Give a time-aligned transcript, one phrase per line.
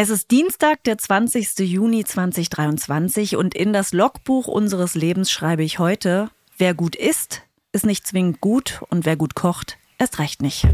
[0.00, 1.58] Es ist Dienstag, der 20.
[1.58, 7.84] Juni 2023 und in das Logbuch unseres Lebens schreibe ich heute, wer gut isst, ist
[7.84, 10.66] nicht zwingend gut und wer gut kocht, erst recht nicht.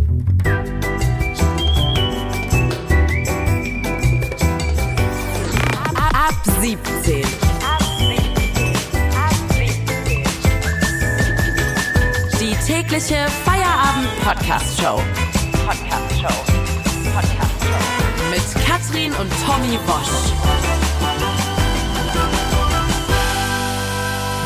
[5.94, 7.24] Ab 17.
[12.42, 15.00] Die tägliche Feierabend-Podcast-Show.
[15.66, 16.44] Podcast-Show.
[17.14, 17.43] Podcast-Show.
[18.84, 20.32] Katrin und Tommy Bosch.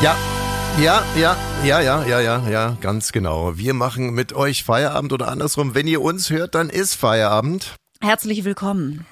[0.01, 0.15] Ja,
[0.81, 3.57] ja, ja, ja, ja, ja, ja, ja, ganz genau.
[3.57, 5.75] Wir machen mit euch Feierabend oder andersrum.
[5.75, 7.75] Wenn ihr uns hört, dann ist Feierabend.
[8.01, 9.05] Herzlich willkommen.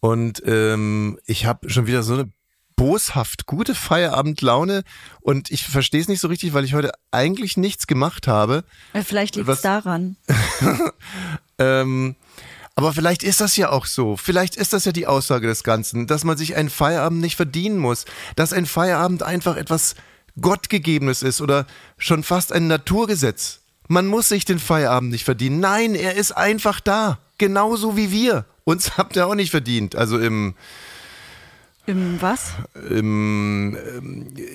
[0.00, 2.30] Und ähm, ich habe schon wieder so eine
[2.76, 4.82] boshaft gute Feierabendlaune
[5.20, 8.64] und ich verstehe es nicht so richtig, weil ich heute eigentlich nichts gemacht habe.
[9.04, 10.16] Vielleicht liegt es daran.
[11.60, 12.16] Ähm,
[12.74, 14.16] aber vielleicht ist das ja auch so.
[14.16, 17.78] Vielleicht ist das ja die Aussage des Ganzen, dass man sich einen Feierabend nicht verdienen
[17.78, 18.04] muss.
[18.36, 19.96] Dass ein Feierabend einfach etwas
[20.40, 21.66] Gottgegebenes ist oder
[21.98, 23.60] schon fast ein Naturgesetz.
[23.88, 25.60] Man muss sich den Feierabend nicht verdienen.
[25.60, 27.18] Nein, er ist einfach da.
[27.38, 28.44] Genauso wie wir.
[28.64, 29.96] Uns habt ihr auch nicht verdient.
[29.96, 30.54] Also im,
[31.86, 32.52] Im was?
[32.88, 33.76] im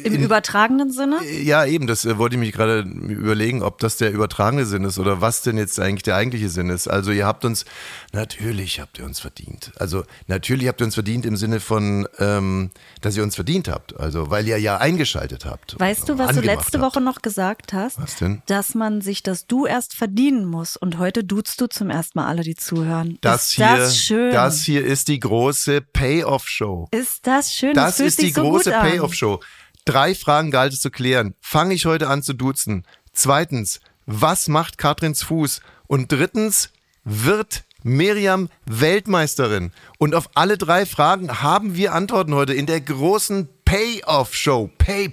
[0.04, 1.20] Im übertragenen Sinne?
[1.26, 5.00] Ja, eben, das äh, wollte ich mich gerade überlegen, ob das der übertragene Sinn ist
[5.00, 6.88] oder was denn jetzt eigentlich der eigentliche Sinn ist.
[6.88, 7.66] Also ihr habt uns,
[8.14, 9.72] natürlich habt ihr uns verdient.
[9.78, 14.00] Also natürlich habt ihr uns verdient im Sinne von, ähm, dass ihr uns verdient habt.
[14.00, 15.80] Also weil ihr ja eingeschaltet habt.
[15.80, 16.96] Weißt du, was du letzte habt.
[16.96, 18.00] Woche noch gesagt hast?
[18.02, 18.42] Was denn?
[18.46, 20.78] Dass man sich das Du erst verdienen muss.
[20.78, 23.18] Und heute duzt du zum ersten Mal alle, die zuhören.
[23.22, 24.32] Das ist hier, das schön?
[24.32, 26.88] das hier ist die große Payoff-Show.
[26.92, 27.74] ist das schön?
[27.74, 28.72] Das fühlt ist die so große.
[28.72, 29.42] Payoff-Show.
[29.86, 31.36] Drei Fragen galt es zu klären.
[31.40, 32.86] Fange ich heute an zu duzen?
[33.14, 35.62] Zweitens, was macht Katrins Fuß?
[35.88, 36.72] Und drittens,
[37.04, 39.72] wird Miriam Weltmeisterin?
[40.00, 44.72] Und auf alle drei Fragen haben wir Antworten heute in der großen Payoff-Show.
[44.78, 45.10] Pay,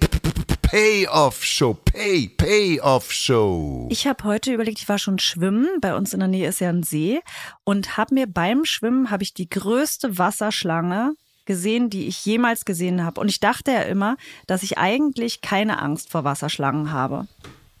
[0.63, 1.75] Payoff-Show.
[1.85, 3.89] Pay, Payoff-Show.
[3.91, 5.67] Ich habe heute überlegt, ich war schon schwimmen.
[5.81, 7.19] Bei uns in der Nähe ist ja ein See.
[7.63, 11.13] Und habe mir beim Schwimmen, habe ich die größte Wasserschlange
[11.45, 13.19] gesehen, die ich jemals gesehen habe.
[13.19, 14.17] Und ich dachte ja immer,
[14.47, 17.27] dass ich eigentlich keine Angst vor Wasserschlangen habe.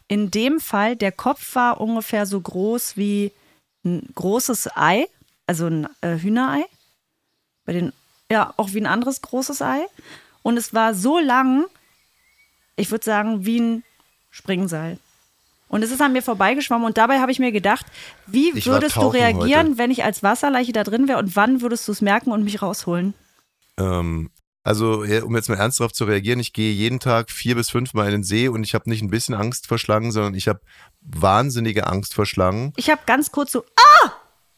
[0.07, 3.31] In dem Fall, der Kopf war ungefähr so groß wie
[3.85, 5.07] ein großes Ei,
[5.47, 6.65] also ein äh, Hühnerei.
[7.65, 7.93] Bei den,
[8.29, 9.85] ja, auch wie ein anderes großes Ei.
[10.41, 11.65] Und es war so lang,
[12.75, 13.83] ich würde sagen, wie ein
[14.29, 14.99] Springseil.
[15.69, 17.87] Und es ist an mir vorbeigeschwommen und dabei habe ich mir gedacht,
[18.27, 19.77] wie Ich würdest du reagieren, heute.
[19.79, 22.61] wenn ich als Wasserleiche da drin wäre und wann würdest du es merken und mich
[22.61, 23.15] rausholen?
[23.77, 24.29] Ähm,
[24.63, 27.93] also, um jetzt mal ernst darauf zu reagieren, ich gehe jeden Tag vier bis fünf
[27.93, 30.47] Mal in den See und ich habe nicht ein bisschen Angst vor Schlangen, sondern ich
[30.47, 30.61] habe
[31.01, 32.71] wahnsinnige Angst vor Schlangen.
[32.77, 34.11] Ich habe ganz kurz so ah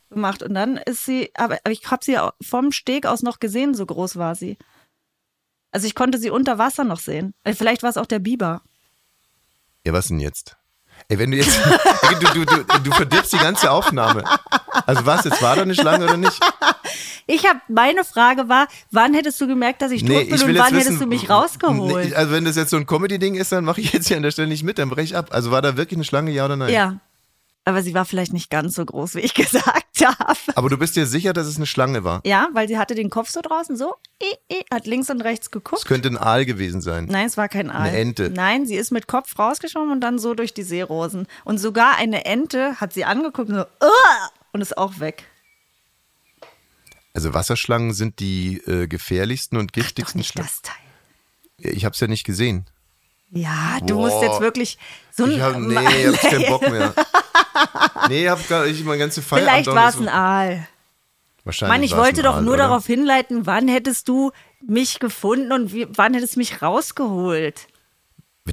[0.10, 3.74] gemacht und dann ist sie, aber aber ich habe sie vom Steg aus noch gesehen,
[3.74, 4.58] so groß war sie.
[5.72, 7.34] Also ich konnte sie unter Wasser noch sehen.
[7.44, 8.62] Äh, Vielleicht war es auch der Biber.
[9.86, 10.58] Ja, was denn jetzt?
[11.08, 11.60] Ey, wenn du jetzt,
[12.20, 14.24] du, du, du, du verdirbst die ganze Aufnahme.
[14.86, 16.40] Also was, jetzt war da eine Schlange oder nicht?
[17.28, 20.76] Ich habe meine Frage war, wann hättest du gemerkt, dass ich tot bin und wann
[20.76, 22.10] hättest du mich rausgeholt?
[22.10, 24.24] Nee, also wenn das jetzt so ein Comedy-Ding ist, dann mache ich jetzt hier an
[24.24, 25.30] der Stelle nicht mit, dann breche ich ab.
[25.32, 26.74] Also war da wirklich eine Schlange, ja oder nein?
[26.74, 26.96] ja.
[27.68, 30.38] Aber sie war vielleicht nicht ganz so groß, wie ich gesagt habe.
[30.56, 32.22] Aber du bist dir sicher, dass es eine Schlange war?
[32.24, 35.48] Ja, weil sie hatte den Kopf so draußen, so, eh, eh, hat links und rechts
[35.48, 35.86] Es geguckt.
[35.86, 37.06] könnte ein Aal gewesen sein.
[37.10, 37.90] Nein, es war kein Aal.
[37.90, 38.30] Eine Ente.
[38.30, 41.26] Nein, sie ist mit Kopf rausgeschwommen und dann so durch die Seerosen.
[41.44, 45.24] Und sogar eine Ente hat sie angeguckt und so, "Uah!" und ist auch weg.
[47.14, 50.50] Also Wasserschlangen sind die äh, gefährlichsten und Doch giftigsten nicht Schlangen.
[50.50, 51.74] das Teil.
[51.74, 52.66] Ich habe es ja nicht gesehen.
[53.32, 54.08] Ja, du Boah.
[54.10, 54.78] musst jetzt wirklich
[55.12, 56.94] so Ich hab, nee, ich hab keinen Bock mehr.
[58.10, 60.68] Nee, ich hab gar ich mein ganze Feierabend Vielleicht war es ein Aal.
[61.44, 62.64] Wahrscheinlich Mann, ich wollte doch Aal, nur oder?
[62.64, 64.32] darauf hinleiten, wann hättest du
[64.66, 67.68] mich gefunden und wie, wann hättest du mich rausgeholt?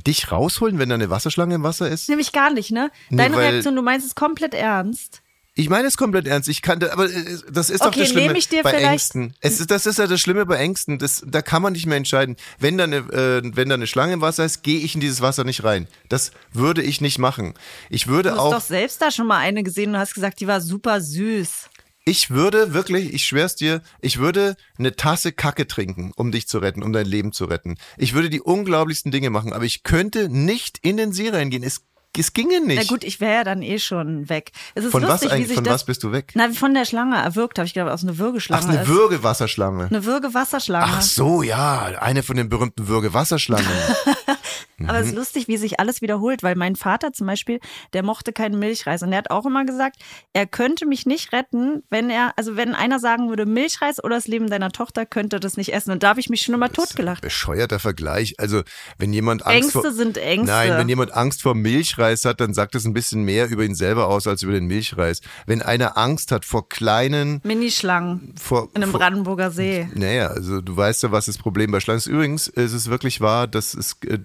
[0.07, 2.09] Dich rausholen, wenn da eine Wasserschlange im Wasser ist?
[2.09, 2.91] Nämlich gar nicht, ne?
[3.11, 5.22] Nee, Deine weil- Reaktion, du meinst es komplett ernst.
[5.63, 6.49] Ich meine es komplett ernst.
[6.49, 9.35] Ich kannte, aber äh, das ist doch Okay, das Schlimme ich dir bei vielleicht- Ängsten.
[9.41, 10.99] Es ist, das ist ja das Schlimme bei Ängsten.
[10.99, 12.37] Das, da kann man nicht mehr entscheiden.
[12.59, 15.21] Wenn da eine, äh, wenn da eine Schlange im Wasser ist, gehe ich in dieses
[15.21, 15.87] Wasser nicht rein.
[16.09, 17.55] Das würde ich nicht machen.
[17.91, 20.41] Ich würde Du hast auch, doch selbst da schon mal eine gesehen und hast gesagt,
[20.41, 21.69] die war super süß.
[22.05, 26.59] ich würde wirklich, ich schwör's dir, ich würde eine Tasse Kacke trinken, um dich zu
[26.59, 27.77] retten, um dein Leben zu retten.
[27.97, 31.63] Ich würde die unglaublichsten Dinge machen, aber ich könnte nicht in den See reingehen.
[31.63, 31.83] Es,
[32.19, 32.83] es ginge nicht.
[32.83, 34.53] Na gut, ich wäre ja dann eh schon weg.
[34.75, 36.33] Es ist von was lustig, wie eigentlich, sich von das, was bist du weg?
[36.35, 38.69] Na, von der Schlange erwürgt, habe ich gedacht, aus einer Ach, Würgeschlange.
[38.69, 38.89] eine ist.
[38.89, 39.87] Würgewasserschlange.
[39.87, 40.87] Eine Würgewasserschlange.
[40.87, 43.67] Ach so, ja, eine von den berühmten Würgewasserschlangen.
[44.89, 47.61] Aber es ist lustig, wie sich alles wiederholt, weil mein Vater zum Beispiel,
[47.93, 49.97] der mochte keinen Milchreis und er hat auch immer gesagt,
[50.33, 54.27] er könnte mich nicht retten, wenn er, also wenn einer sagen würde, Milchreis oder das
[54.27, 55.93] Leben deiner Tochter könnte das nicht essen.
[55.93, 57.23] Und da habe ich mich schon immer totgelacht.
[57.23, 58.35] Bescheuerter Vergleich.
[58.39, 58.63] Also,
[58.99, 60.53] wenn jemand Angst Ängste vor, sind Ängste.
[60.53, 63.75] Nein, wenn jemand Angst vor Milchreis hat, dann sagt das ein bisschen mehr über ihn
[63.75, 65.21] selber aus als über den Milchreis.
[65.47, 69.89] Wenn einer Angst hat vor kleinen, Minischlangen vor, in einem vor Brandenburger See.
[69.95, 72.07] Naja, also du weißt ja, was das Problem bei Schlangen ist.
[72.07, 74.19] Übrigens ist es wirklich wahr, dass es äh,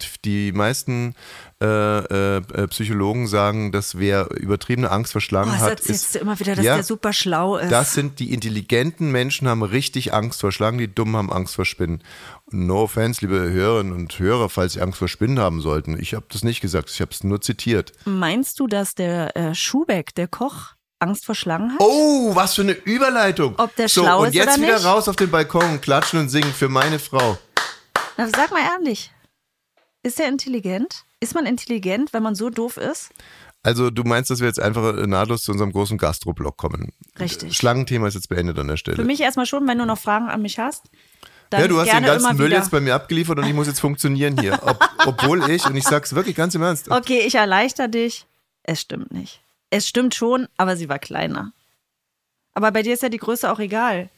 [0.48, 1.14] die meisten
[1.62, 5.22] äh, äh, Psychologen sagen, dass wer übertriebene Angst vor
[5.58, 6.76] Oh, hat, erzählst ist, du immer wieder, dass Ja.
[6.76, 7.72] der super schlau ist.
[7.72, 11.66] das sind die intelligenten Menschen, haben richtig Angst vor Schlangen, die dummen haben Angst vor
[11.66, 12.04] Spinnen.
[12.52, 16.00] No offense, liebe Hörerinnen und Hörer, falls Sie Angst vor Spinnen haben sollten.
[16.00, 17.92] Ich habe das nicht gesagt, ich habe es nur zitiert.
[18.06, 21.80] Meinst du, dass der äh, Schubeck, der Koch, Angst vor Schlangen hat?
[21.80, 23.56] Oh, was für eine Überleitung.
[23.58, 24.86] Ob der so, schlau und ist jetzt oder wieder nicht?
[24.86, 27.38] raus auf den Balkon und klatschen und singen für meine Frau.
[28.18, 29.12] Na, sag mal ehrlich.
[30.07, 31.04] Ist er intelligent?
[31.19, 33.09] Ist man intelligent, wenn man so doof ist?
[33.62, 36.94] Also du meinst, dass wir jetzt einfach nahtlos zu unserem großen Gastroblock kommen.
[37.19, 37.57] Richtig.
[37.57, 38.95] Schlangenthema ist jetzt beendet an der Stelle.
[38.95, 40.86] Für mich erstmal schon, wenn du noch Fragen an mich hast.
[41.50, 42.57] Dann ja, du hast den ganzen Müll wieder.
[42.57, 44.57] jetzt bei mir abgeliefert und ich muss jetzt funktionieren hier.
[44.63, 48.25] Ob, obwohl ich, und ich sag's wirklich ganz im Ernst, Okay, ich erleichter dich.
[48.63, 49.42] Es stimmt nicht.
[49.71, 51.51] Es stimmt schon, aber sie war kleiner.
[52.54, 54.09] Aber bei dir ist ja die Größe auch egal.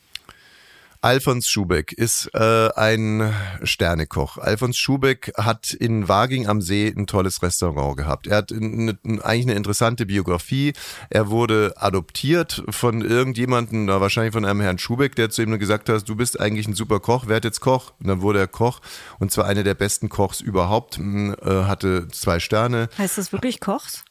[1.01, 4.37] Alfons Schubeck ist äh, ein Sternekoch.
[4.37, 8.27] Alfons Schubeck hat in Waging am See ein tolles Restaurant gehabt.
[8.27, 10.73] Er hat eine, eigentlich eine interessante Biografie.
[11.09, 16.07] Er wurde adoptiert von irgendjemandem, wahrscheinlich von einem Herrn Schubeck, der zu ihm gesagt hat,
[16.09, 17.93] du bist eigentlich ein super Koch, werd jetzt Koch.
[17.99, 18.81] Und dann wurde er Koch
[19.19, 22.89] und zwar einer der besten Kochs überhaupt, m, äh, hatte zwei Sterne.
[22.97, 24.03] Heißt das wirklich Kochs?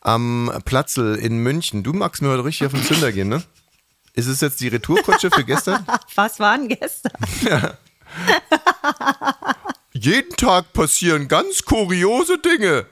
[0.00, 3.42] Am Platzl in München, du magst mir heute richtig auf den Zünder gehen, ne?
[4.16, 5.86] Ist es jetzt die Retourkutsche für gestern?
[6.14, 7.12] Was waren gestern?
[9.92, 12.86] Jeden Tag passieren ganz kuriose Dinge.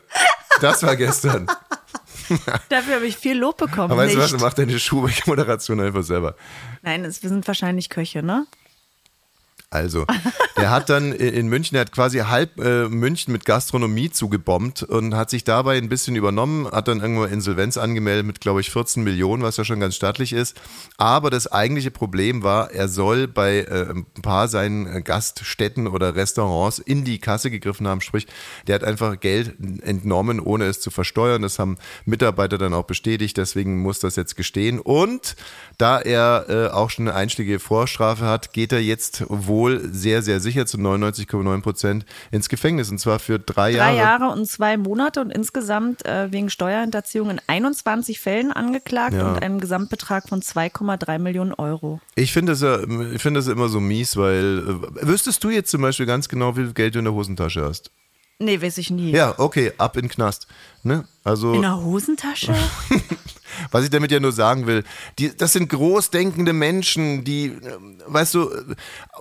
[0.60, 1.46] Das war gestern.
[2.68, 3.90] Dafür habe ich viel Lob bekommen.
[3.90, 6.36] Aber weißt du was, machst deine Schuhbeck-Moderation einfach selber.
[6.82, 8.46] Nein, es, wir sind wahrscheinlich Köche, ne?
[9.74, 10.06] Also,
[10.56, 15.16] der hat dann in München, der hat quasi halb äh, München mit Gastronomie zugebombt und
[15.16, 19.02] hat sich dabei ein bisschen übernommen, hat dann irgendwann Insolvenz angemeldet mit, glaube ich, 14
[19.02, 20.60] Millionen, was ja schon ganz stattlich ist.
[20.96, 26.14] Aber das eigentliche Problem war, er soll bei äh, ein paar seinen äh, Gaststätten oder
[26.14, 28.28] Restaurants in die Kasse gegriffen haben, sprich,
[28.68, 31.42] der hat einfach Geld entnommen, ohne es zu versteuern.
[31.42, 34.78] Das haben Mitarbeiter dann auch bestätigt, deswegen muss das jetzt gestehen.
[34.78, 35.34] Und
[35.78, 40.40] da er äh, auch schon eine einschlägige Vorstrafe hat, geht er jetzt wohl sehr, sehr
[40.40, 43.96] sicher zu 99,9 Prozent ins Gefängnis und zwar für drei, Drei Jahre.
[43.96, 49.28] Jahre und zwei Monate und insgesamt äh, wegen Steuerhinterziehung in 21 Fällen angeklagt Ja.
[49.28, 52.00] und einem Gesamtbetrag von 2,3 Millionen Euro.
[52.14, 52.80] Ich finde das, ja-
[53.12, 54.58] ich finde das immer so mies, weil
[55.02, 57.62] äh, wüsstest du jetzt zum Beispiel ganz genau, wie viel Geld du in der Hosentasche
[57.64, 57.90] hast?
[58.38, 59.12] Nee, weiß ich nie.
[59.12, 60.48] Ja, okay, ab in den Knast.
[60.82, 61.04] Ne?
[61.24, 62.54] Also In der Hosentasche?
[63.70, 64.84] Was ich damit ja nur sagen will,
[65.18, 68.74] die, das sind großdenkende Menschen, die, äh, weißt du, äh,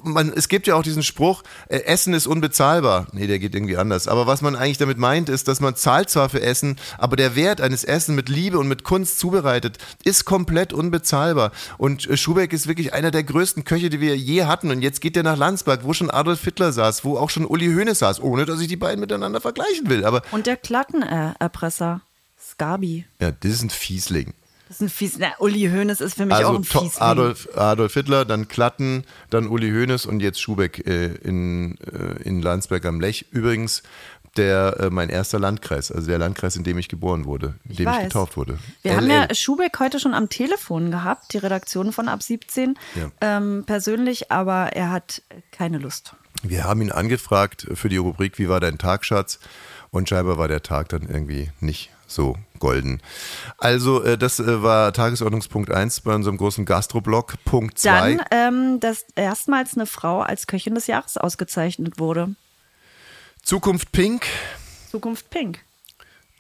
[0.04, 3.08] man, es gibt ja auch diesen Spruch, äh, Essen ist unbezahlbar.
[3.14, 4.08] Nee, der geht irgendwie anders.
[4.08, 7.36] Aber was man eigentlich damit meint, ist, dass man zahlt zwar für Essen, aber der
[7.36, 11.52] Wert eines Essen mit Liebe und mit Kunst zubereitet, ist komplett unbezahlbar.
[11.78, 14.72] Und äh, Schubeck ist wirklich einer der größten Köche, die wir je hatten.
[14.72, 17.68] Und jetzt geht er nach Landsberg, wo schon Adolf Hitler saß, wo auch schon Uli
[17.74, 20.06] Hoeneß saß, ohne dass ich die beiden miteinander vergleichen will.
[20.06, 20.58] Aber Und der
[22.54, 23.06] Skabi.
[23.20, 24.34] ja, das ist ein Fiesling.
[24.68, 25.18] Das ist ein fies.
[25.20, 26.98] Na, Uli Hoeneß ist für mich Also auch ein to- fies.
[27.00, 32.42] Adolf, Adolf Hitler, dann Klatten, dann Uli Hoeneß und jetzt Schubeck äh, in, äh, in
[32.42, 33.28] Landsberg am Lech.
[33.32, 33.84] Übrigens
[34.36, 37.78] der äh, mein erster Landkreis, also der Landkreis, in dem ich geboren wurde, in Ich
[37.78, 38.04] dem ich weiß.
[38.06, 38.58] getauft wurde.
[38.82, 39.28] Wir haben LL.
[39.30, 43.12] ja Schubeck heute schon am Telefon gehabt, die Redaktion von ab 17, Ja.
[43.22, 46.16] ähm, persönlich, aber er hat keine Lust.
[46.42, 49.38] Wir haben ihn angefragt für die Rubrik Wie war dein Tag, Schatz?
[49.92, 53.02] Und scheinbar war der Tag dann irgendwie nicht so golden.
[53.58, 57.36] Also, äh, das äh, war Tagesordnungspunkt 1 bei unserem großen Gastroblock.
[57.46, 58.16] Punkt 2.
[58.16, 62.36] Dann, ähm, dass erstmals eine Frau als Köchin des Jahres ausgezeichnet wurde.
[63.42, 64.26] Zukunft Pink.
[64.90, 65.60] Zukunft Pink.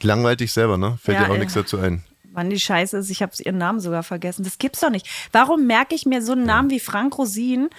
[0.01, 0.97] Langweilt dich selber, ne?
[1.01, 1.39] Fällt Ja, dir auch ja.
[1.39, 2.03] nichts dazu ein.
[2.31, 4.43] Wann die Scheiße ist, ich habe ihren Namen sogar vergessen.
[4.43, 5.07] Das gibt's doch nicht.
[5.31, 7.69] Warum merke ich mir so einen Namen wie Frank Rosin,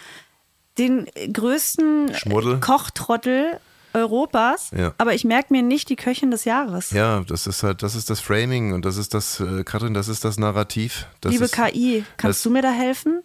[0.79, 2.61] den größten Schmuddel.
[2.61, 3.59] Kochtrottel
[3.95, 4.93] Europas, Ja.
[4.99, 6.91] aber ich merke mir nicht die Köchin des Jahres.
[6.91, 10.09] Ja, das ist halt, das ist das Framing und das ist das, äh, Katrin, das
[10.09, 11.07] ist das Narrativ.
[11.21, 13.23] Das Liebe ist, KI, kannst das- du mir da helfen?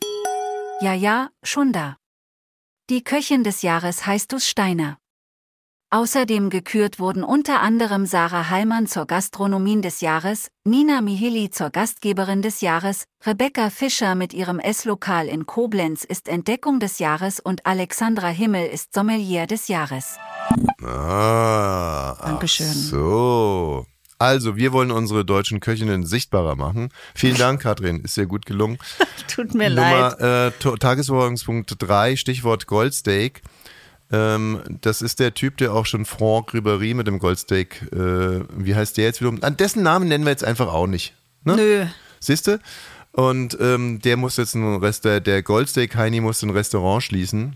[0.82, 1.98] Ja, ja, schon da.
[2.90, 4.98] Die Köchin des Jahres heißt Dus Steiner.
[5.92, 12.44] Außerdem gekürt wurden unter anderem Sarah Hallmann zur Gastronomin des Jahres, Nina Mihili zur Gastgeberin
[12.44, 18.28] des Jahres, Rebecca Fischer mit ihrem Esslokal in Koblenz ist Entdeckung des Jahres und Alexandra
[18.28, 20.18] Himmel ist Sommelier des Jahres.
[20.86, 22.72] Ah, Dankeschön.
[22.72, 23.88] So.
[24.20, 26.90] Also, wir wollen unsere deutschen Köchinnen sichtbarer machen.
[27.16, 28.02] Vielen Dank, Katrin.
[28.02, 28.78] Ist sehr gut gelungen.
[29.34, 30.20] Tut mir leid.
[30.20, 33.42] Nummer, äh, To- Tagesverfolgungspunkt 3, Stichwort Goldsteak.
[34.12, 38.76] Ähm, das ist der Typ, der auch schon Franck Ribéry mit dem Goldsteak, äh, wie
[38.76, 39.44] heißt der jetzt wiederum?
[39.44, 41.14] An dessen Namen nennen wir jetzt einfach auch nicht.
[41.44, 41.56] Ne?
[41.56, 41.86] Nö.
[42.20, 42.60] Siehst du?
[43.12, 47.56] Und ähm, der muss jetzt ein Rest, der, Goldsteak Heini muss ein Restaurant schließen,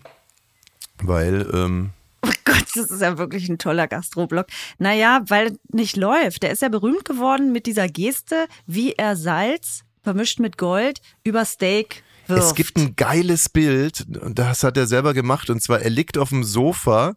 [1.01, 1.91] weil ähm,
[2.25, 4.48] Oh Gott, das ist ja wirklich ein toller Gastroblog.
[4.77, 6.43] Naja, weil nicht läuft.
[6.43, 11.43] Der ist ja berühmt geworden mit dieser Geste, wie er Salz vermischt mit Gold über
[11.43, 12.44] Steak wirft.
[12.44, 16.30] Es gibt ein geiles Bild, das hat er selber gemacht, und zwar er liegt auf
[16.30, 17.15] dem Sofa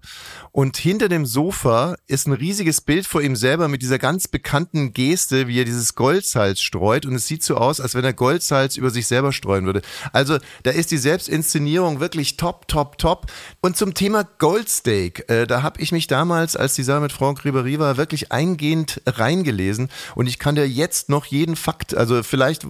[0.52, 4.92] und hinter dem Sofa ist ein riesiges Bild vor ihm selber mit dieser ganz bekannten
[4.92, 8.76] Geste, wie er dieses Goldsalz streut und es sieht so aus, als wenn er Goldsalz
[8.76, 9.82] über sich selber streuen würde.
[10.12, 13.26] Also da ist die Selbstinszenierung wirklich top, top, top.
[13.60, 17.40] Und zum Thema Goldsteak, äh, da habe ich mich damals, als die Sache mit Franck
[17.40, 22.66] Ribéry war, wirklich eingehend reingelesen und ich kann dir jetzt noch jeden Fakt, also vielleicht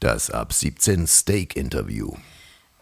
[0.00, 2.14] das ab 17 Steak-Interview.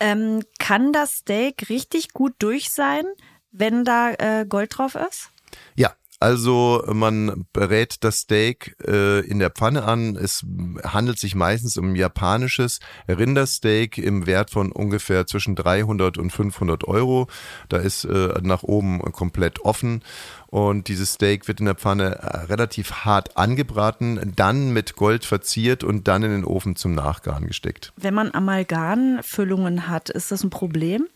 [0.00, 3.04] ähm, kann das Steak richtig gut durch sein,
[3.50, 5.30] wenn da äh, Gold drauf ist?
[5.74, 10.16] Ja, also man berät das Steak äh, in der Pfanne an.
[10.16, 10.44] Es
[10.82, 17.28] handelt sich meistens um japanisches Rindersteak im Wert von ungefähr zwischen 300 und 500 Euro.
[17.68, 20.02] Da ist äh, nach oben komplett offen.
[20.48, 25.84] Und dieses Steak wird in der Pfanne äh, relativ hart angebraten, dann mit Gold verziert
[25.84, 27.92] und dann in den Ofen zum Nachgaren gesteckt.
[27.96, 31.06] Wenn man Amalgamfüllungen hat, ist das ein Problem?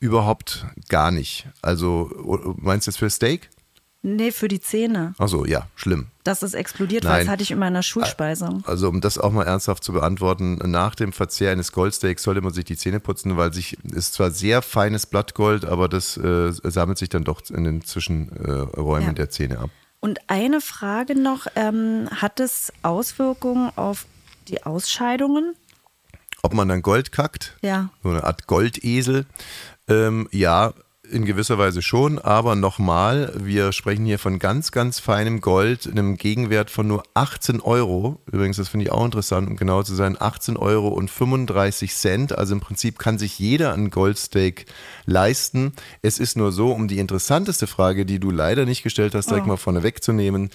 [0.00, 1.46] Überhaupt gar nicht.
[1.62, 2.10] Also
[2.58, 3.48] meinst du jetzt für Steak?
[4.02, 5.14] Nee, für die Zähne.
[5.18, 6.06] Achso, ja, schlimm.
[6.24, 7.20] Dass es explodiert, Nein.
[7.20, 8.62] das hatte ich in meiner Schulspeisung.
[8.66, 12.52] Also um das auch mal ernsthaft zu beantworten, nach dem Verzehr eines Goldsteaks sollte man
[12.54, 16.96] sich die Zähne putzen, weil sich ist zwar sehr feines Blattgold, aber das äh, sammelt
[16.96, 19.12] sich dann doch in den Zwischenräumen Ja.
[19.12, 19.70] der Zähne ab.
[20.00, 24.06] Und eine Frage noch, ähm, hat es Auswirkungen auf
[24.48, 25.54] die Ausscheidungen?
[26.42, 27.90] Ob man dann Gold kackt, Ja.
[28.02, 29.26] so eine Art Goldesel,
[29.88, 30.72] ähm, ja,
[31.10, 36.16] in gewisser Weise schon, aber nochmal, wir sprechen hier von ganz, ganz feinem Gold, einem
[36.16, 38.20] Gegenwert von nur 18 Euro.
[38.30, 42.38] Übrigens, das finde ich auch interessant, um genau zu sein, 18 Euro und 35 Cent.
[42.38, 44.66] Also im Prinzip kann sich jeder ein Goldsteak
[45.04, 45.72] leisten.
[46.02, 49.46] Es ist nur so, um die interessanteste Frage, die du leider nicht gestellt hast, direkt
[49.46, 50.50] mal vorne wegzunehmen,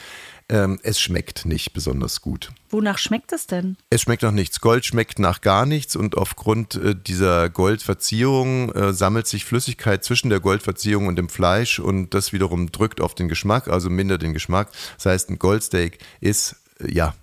[0.47, 2.51] ähm, es schmeckt nicht besonders gut.
[2.69, 3.77] Wonach schmeckt es denn?
[3.89, 4.61] Es schmeckt nach nichts.
[4.61, 10.29] Gold schmeckt nach gar nichts und aufgrund äh, dieser Goldverzierung äh, sammelt sich Flüssigkeit zwischen
[10.29, 14.33] der Goldverzierung und dem Fleisch und das wiederum drückt auf den Geschmack, also mindert den
[14.33, 14.69] Geschmack.
[14.97, 17.15] Das heißt, ein Goldsteak ist, äh, ja,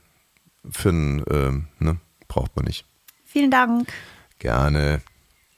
[0.71, 1.99] für ein, ähm, ne,
[2.29, 2.85] braucht man nicht.
[3.25, 3.93] Vielen Dank.
[4.39, 5.03] Gerne.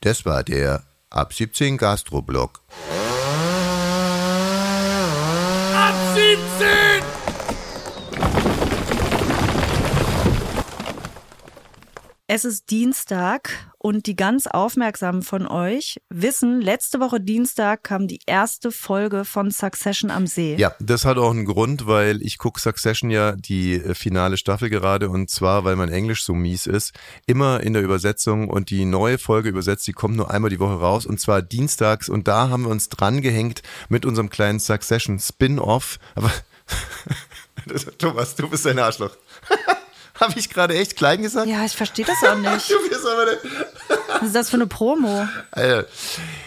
[0.00, 2.61] Das war der Ab 17 Gastroblog.
[5.73, 7.23] Ab 17!
[12.34, 18.18] Es ist Dienstag und die ganz Aufmerksamen von euch wissen, letzte Woche Dienstag kam die
[18.26, 20.56] erste Folge von Succession am See.
[20.56, 24.68] Ja, das hat auch einen Grund, weil ich gucke Succession ja die äh, finale Staffel
[24.68, 26.92] gerade und zwar, weil mein Englisch so mies ist,
[27.26, 30.80] immer in der Übersetzung und die neue Folge übersetzt, die kommt nur einmal die Woche
[30.80, 35.20] raus und zwar dienstags und da haben wir uns dran gehängt mit unserem kleinen Succession
[35.20, 36.00] Spin-off.
[36.16, 36.32] Aber
[37.99, 39.11] Thomas, du bist ein Arschloch.
[40.21, 41.49] Habe ich gerade echt klein gesagt?
[41.49, 42.68] Ja, ich verstehe das auch nicht.
[42.68, 43.26] Du bist aber
[44.21, 45.26] Was ist das für eine Promo?
[45.50, 45.88] Alter,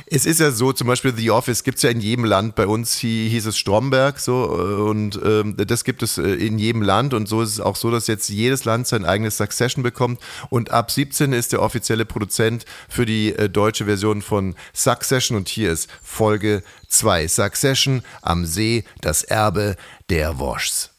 [0.06, 2.56] es ist ja so, zum Beispiel The Office gibt es ja in jedem Land.
[2.56, 6.58] Bei uns hi- hieß es Stromberg so äh, und ähm, das gibt es äh, in
[6.60, 9.84] jedem Land und so ist es auch so, dass jetzt jedes Land sein eigenes Succession
[9.84, 15.36] bekommt und ab 17 ist der offizielle Produzent für die äh, deutsche Version von Succession
[15.36, 19.76] und hier ist Folge 2 Succession am See, das Erbe
[20.10, 20.92] der Woschs.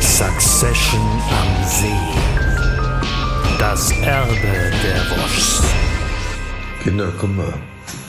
[0.00, 2.36] Succession am See.
[3.58, 4.34] Das Erbe
[4.82, 5.62] der Woschs.
[6.82, 7.52] Kinder, komm mal.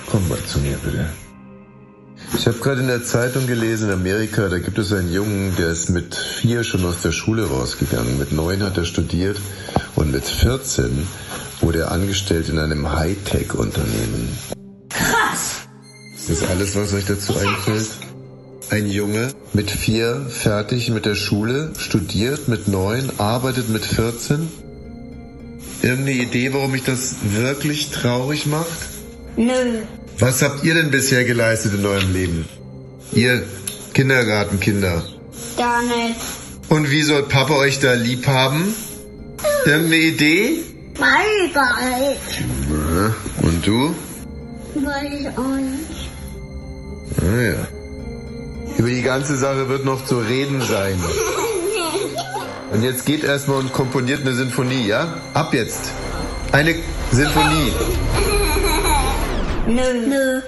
[0.10, 1.10] Komm mal zu mir, bitte.
[2.38, 5.70] Ich habe gerade in der Zeitung gelesen, in Amerika, da gibt es einen Jungen, der
[5.70, 8.18] ist mit vier schon aus der Schule rausgegangen.
[8.18, 9.38] Mit neun hat er studiert
[9.96, 11.08] und mit 14
[11.62, 14.30] wurde er angestellt in einem Hightech-Unternehmen.
[14.90, 15.68] Krass!
[16.14, 17.90] Das ist alles, was euch dazu einfällt?
[18.70, 24.50] Ein Junge mit vier fertig mit der Schule, studiert mit neun, arbeitet mit 14.
[25.82, 28.68] Irgendeine Idee, warum mich das wirklich traurig macht?
[29.38, 29.54] Nö.
[30.20, 32.46] Was habt ihr denn bisher geleistet in eurem Leben?
[33.14, 33.44] Ihr
[33.94, 35.02] Kindergartenkinder.
[35.56, 36.20] Gar nicht.
[36.68, 38.74] Und wie soll Papa euch da lieb haben?
[39.66, 40.58] Irgendeine Idee?
[40.98, 42.44] Weiß gar nicht.
[43.42, 43.96] Und du?
[44.76, 46.10] Weiß auch nicht.
[47.22, 47.77] Ah ja.
[48.78, 51.00] Über die ganze Sache wird noch zu reden sein.
[52.72, 55.16] Und jetzt geht erstmal und komponiert eine Sinfonie, ja?
[55.34, 55.92] Ab jetzt.
[56.52, 56.76] Eine
[57.12, 57.74] Sinfonie.
[59.68, 59.82] Nö.
[60.08, 60.42] Nö.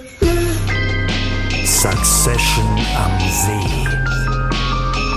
[1.64, 3.88] Succession am See.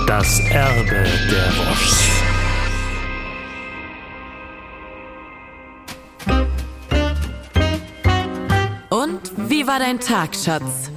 [0.06, 2.14] Das Erbe der Woschs.
[8.90, 10.90] Und wie war dein Tag, Schatz?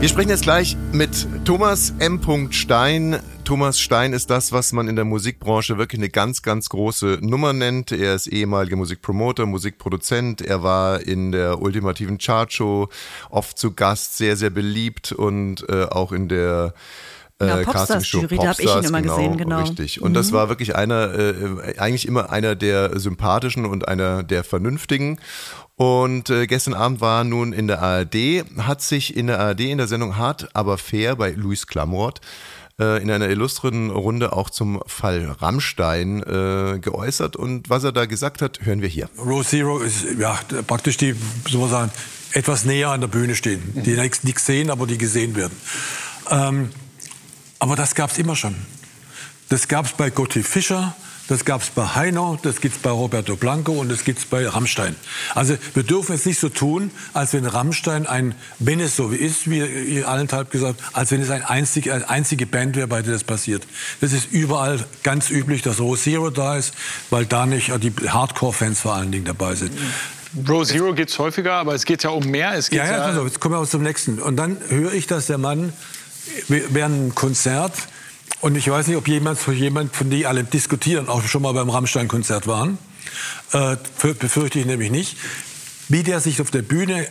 [0.00, 2.20] Wir sprechen jetzt gleich mit Thomas M.
[2.52, 3.18] Stein.
[3.42, 7.52] Thomas Stein ist das, was man in der Musikbranche wirklich eine ganz, ganz große Nummer
[7.52, 7.90] nennt.
[7.90, 10.40] Er ist ehemaliger Musikpromoter, Musikproduzent.
[10.40, 12.88] Er war in der ultimativen Chartshow
[13.28, 16.74] oft zu Gast, sehr, sehr beliebt und äh, auch in der
[17.40, 19.60] Ja, äh, Castingshow Popstars-Jury, da hab ich ihn immer gesehen, genau.
[19.60, 20.02] Richtig.
[20.02, 25.20] Und das war wirklich einer, äh, eigentlich immer einer der sympathischen und einer der vernünftigen.
[25.76, 29.78] Und äh, gestern Abend war nun in der ARD, hat sich in der ARD in
[29.78, 32.20] der Sendung Hart, aber fair bei Luis Klamroth
[32.80, 37.36] äh, in einer illustren Runde auch zum Fall Rammstein äh, geäußert.
[37.36, 39.08] Und was er da gesagt hat, hören wir hier.
[39.24, 41.14] Row Zero ist ja praktisch die,
[41.48, 41.92] soll man sagen,
[42.32, 43.62] etwas näher an der Bühne stehen.
[43.74, 45.56] Die nichts sehen, aber die gesehen werden.
[46.30, 46.70] Ähm,
[47.58, 48.54] aber das gab es immer schon.
[49.48, 50.94] Das gab es bei Gottlieb Fischer,
[51.28, 54.24] das gab es bei Heino, das gibt es bei Roberto Blanco und das gibt es
[54.24, 54.96] bei Rammstein.
[55.34, 59.48] Also wir dürfen jetzt nicht so tun, als wenn Rammstein ein, wenn es so ist,
[59.48, 63.12] wie ihr allenthalb gesagt, als wenn es ein einzig, eine einzige Band wäre, bei der
[63.12, 63.66] das passiert.
[64.00, 66.72] Das ist überall ganz üblich, dass Row Zero da ist,
[67.10, 69.72] weil da nicht äh, die Hardcore-Fans vor allen Dingen dabei sind.
[70.32, 72.54] Bro Zero gibt es häufiger, aber es geht ja um mehr.
[72.54, 74.18] Es geht Ja, ja, pass auf, jetzt kommen wir zum nächsten.
[74.18, 75.72] Und dann höre ich, dass der Mann
[76.48, 77.72] während einem Konzert,
[78.40, 81.70] und ich weiß nicht, ob jemand, jemand von die alle diskutieren, auch schon mal beim
[81.70, 82.78] Rammstein-Konzert waren,
[83.52, 85.16] äh, für- befürchte ich nämlich nicht,
[85.88, 87.06] wie der sich auf der Bühne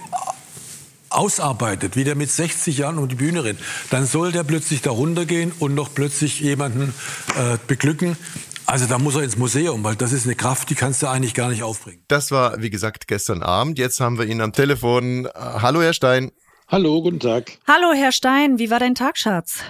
[1.10, 3.60] ausarbeitet, wie der mit 60 Jahren um die Bühne rennt,
[3.90, 6.94] dann soll der plötzlich da runtergehen und noch plötzlich jemanden
[7.38, 8.18] äh, beglücken.
[8.66, 11.34] Also da muss er ins Museum, weil das ist eine Kraft, die kannst du eigentlich
[11.34, 12.02] gar nicht aufbringen.
[12.10, 13.80] Das war, wie gesagt, gestern Abend.
[13.80, 15.30] Jetzt haben wir ihn am Telefon.
[15.34, 16.32] Hallo, Herr Stein.
[16.70, 17.60] Hallo, guten Tag.
[17.66, 19.64] Hallo, Herr Stein, wie war dein Tag, Schatz?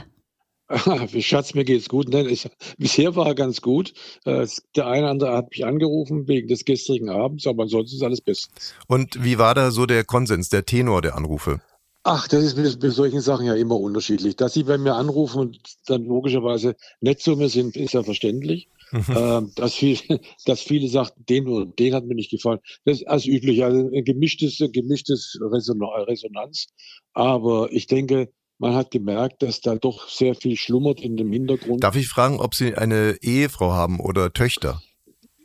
[1.20, 2.10] Schatz, mir geht's gut.
[2.10, 3.94] Nein, ich, bisher war er ganz gut.
[4.26, 8.02] Äh, Der eine oder andere hat mich angerufen wegen des gestrigen Abends, aber ansonsten ist
[8.04, 8.74] alles bestens.
[8.88, 11.62] Und wie war da so der Konsens, der Tenor der Anrufe?
[12.04, 14.36] Ach, das ist mit, mit solchen Sachen ja immer unterschiedlich.
[14.36, 18.70] Dass Sie bei mir anrufen und dann logischerweise nett zu mir sind, ist ja verständlich.
[18.94, 19.98] Ähm, dass, viel,
[20.46, 22.60] dass viele sagten, den und den hat mir nicht gefallen.
[22.86, 26.68] Das ist als üblich, also ein gemischtes, gemischtes Reson- Resonanz.
[27.14, 31.84] Aber ich denke, man hat gemerkt, dass da doch sehr viel schlummert in dem Hintergrund.
[31.84, 34.82] Darf ich fragen, ob Sie eine Ehefrau haben oder Töchter?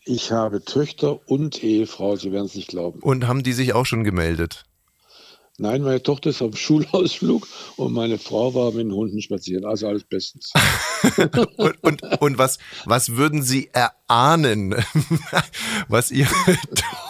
[0.04, 3.00] Ich habe Töchter und Ehefrau, Sie werden es nicht glauben.
[3.00, 4.64] Und haben die sich auch schon gemeldet?
[5.58, 9.64] Nein, meine Tochter ist auf Schulausflug und meine Frau war mit den Hunden spazieren.
[9.64, 10.52] Also alles bestens.
[11.56, 14.76] Und, und, und was, was würden Sie erahnen,
[15.88, 16.30] was Ihre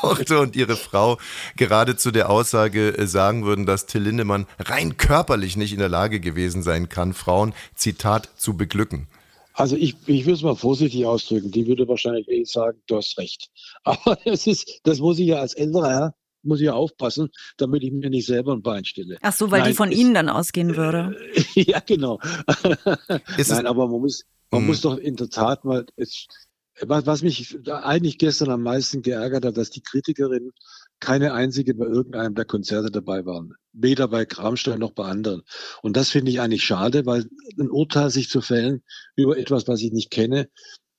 [0.00, 1.18] Tochter und Ihre Frau
[1.56, 5.90] gerade zu der Aussage äh, sagen würden, dass Till Lindemann rein körperlich nicht in der
[5.90, 9.08] Lage gewesen sein kann, Frauen, Zitat, zu beglücken?
[9.52, 11.50] Also ich, ich würde es mal vorsichtig ausdrücken.
[11.50, 13.50] Die würde wahrscheinlich eh sagen, du hast recht.
[13.84, 17.82] Aber das ist, das muss ich ja als älterer Herr, muss ich ja aufpassen, damit
[17.82, 19.16] ich mir nicht selber ein Bein stelle.
[19.22, 21.16] Ach so, weil die Nein, von es- Ihnen dann ausgehen würde.
[21.54, 22.18] ja, genau.
[23.48, 24.66] Nein, aber man muss, man Mhm.
[24.68, 26.26] muss doch in der Tat mal, es,
[26.80, 30.52] was, was mich eigentlich gestern am meisten geärgert hat, dass die Kritikerinnen
[31.00, 33.54] keine einzige bei irgendeinem der Konzerte dabei waren.
[33.72, 35.42] Weder bei Kramstein noch bei anderen.
[35.82, 37.26] Und das finde ich eigentlich schade, weil
[37.58, 38.82] ein Urteil sich zu fällen
[39.16, 40.48] über etwas, was ich nicht kenne,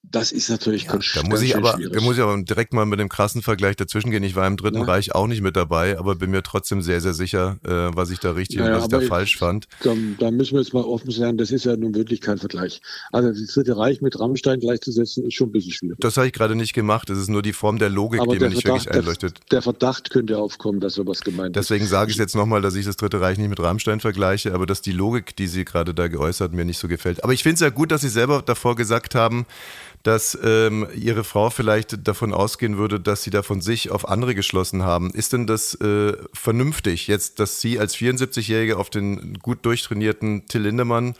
[0.04, 1.94] das ist natürlich ganz, Da muss ganz ich aber, schwierig.
[1.94, 4.22] da muss ich aber direkt mal mit dem krassen Vergleich dazwischen gehen.
[4.24, 4.84] Ich war im Dritten Ja.
[4.84, 8.20] Reich auch nicht mit dabei, aber bin mir trotzdem sehr, sehr sicher, äh, was ich
[8.20, 9.68] da richtig Ja, und ja, was ich da aber falsch fand.
[9.82, 12.82] Da, da müssen wir jetzt mal offen sein, das ist ja nun wirklich kein Vergleich.
[13.12, 15.98] Also das Dritte Reich mit Rammstein gleichzusetzen, ist schon ein bisschen schwierig.
[16.00, 17.10] Das habe ich gerade nicht gemacht.
[17.10, 19.38] Es ist nur die Form der Logik, Aber die mir nicht Verdacht, wirklich einleuchtet.
[19.40, 21.70] der, der Verdacht könnte aufkommen, dass sowas gemeint ist.
[21.70, 24.66] Deswegen sage ich jetzt nochmal, dass ich das Dritte Reich nicht mit Rammstein vergleiche, aber
[24.66, 27.24] dass die Logik, die Sie gerade da geäußert, mir nicht so gefällt.
[27.24, 29.46] Aber ich finde es ja gut, dass Sie selber davor gesagt haben,
[30.04, 34.36] dass ähm, Ihre Frau vielleicht davon ausgehen würde, dass Sie da von sich auf andere
[34.36, 35.12] geschlossen haben.
[35.12, 40.62] Ist denn das äh, vernünftig, jetzt, dass Sie als 74-Jährige auf den gut durchtrainierten Till
[40.62, 41.16] Lindemann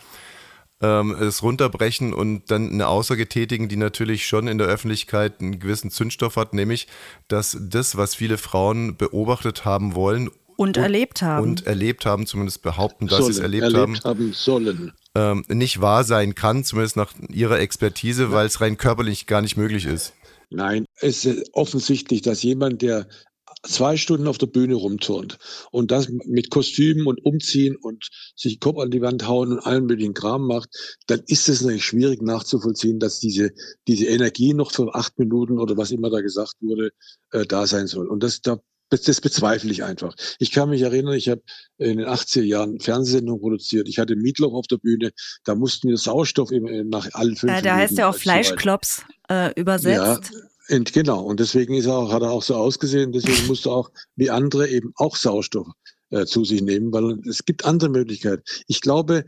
[0.82, 5.60] ähm, es runterbrechen und dann eine Aussage tätigen, die natürlich schon in der Öffentlichkeit einen
[5.60, 6.88] gewissen Zündstoff hat, nämlich,
[7.30, 10.30] dass das, was viele Frauen beobachtet haben wollen,
[10.70, 11.44] Und, erlebt haben.
[11.44, 14.94] Und erlebt haben, zumindest behaupten, dass sie es sollen, erlebt, haben, haben sollen.
[15.16, 19.58] ähm, nicht wahr sein kann, zumindest nach ihrer Expertise, weil es rein körperlich gar nicht
[19.58, 20.14] möglich ist.
[20.50, 23.08] Nein, es ist offensichtlich, dass jemand, der
[23.64, 25.38] zwei Stunden auf der Bühne rumturnt
[25.72, 29.60] und das mit Kostümen und Umziehen und sich den Kopf an die Wand hauen und
[29.60, 30.70] allen möglichen Kram macht,
[31.08, 33.52] dann ist es natürlich schwierig nachzuvollziehen, dass diese,
[33.88, 36.92] diese Energie noch für acht Minuten oder was immer da gesagt wurde,
[37.32, 38.08] äh, da sein soll.
[38.08, 38.60] Und das, da,
[39.02, 40.16] das, bezweifle ich einfach.
[40.40, 41.42] Ich kann mich erinnern, ich habe
[41.78, 43.88] in den 80er Jahren Fernsehsendungen produziert.
[43.88, 45.12] Ich hatte Mietloch auf der Bühne,
[45.46, 49.52] da mussten wir Sauerstoff im, nach allen fünf Ja, der heißt ja auch Fleischklops äh,
[49.60, 50.32] übersetzt.
[50.70, 53.92] und genau, und deswegen ist er auch, hat er auch so ausgesehen, deswegen musste auch
[54.16, 55.68] wie andere eben auch Sauerstoff
[56.10, 58.44] äh, zu sich nehmen, weil es gibt andere Möglichkeiten.
[58.68, 59.26] Ich glaube,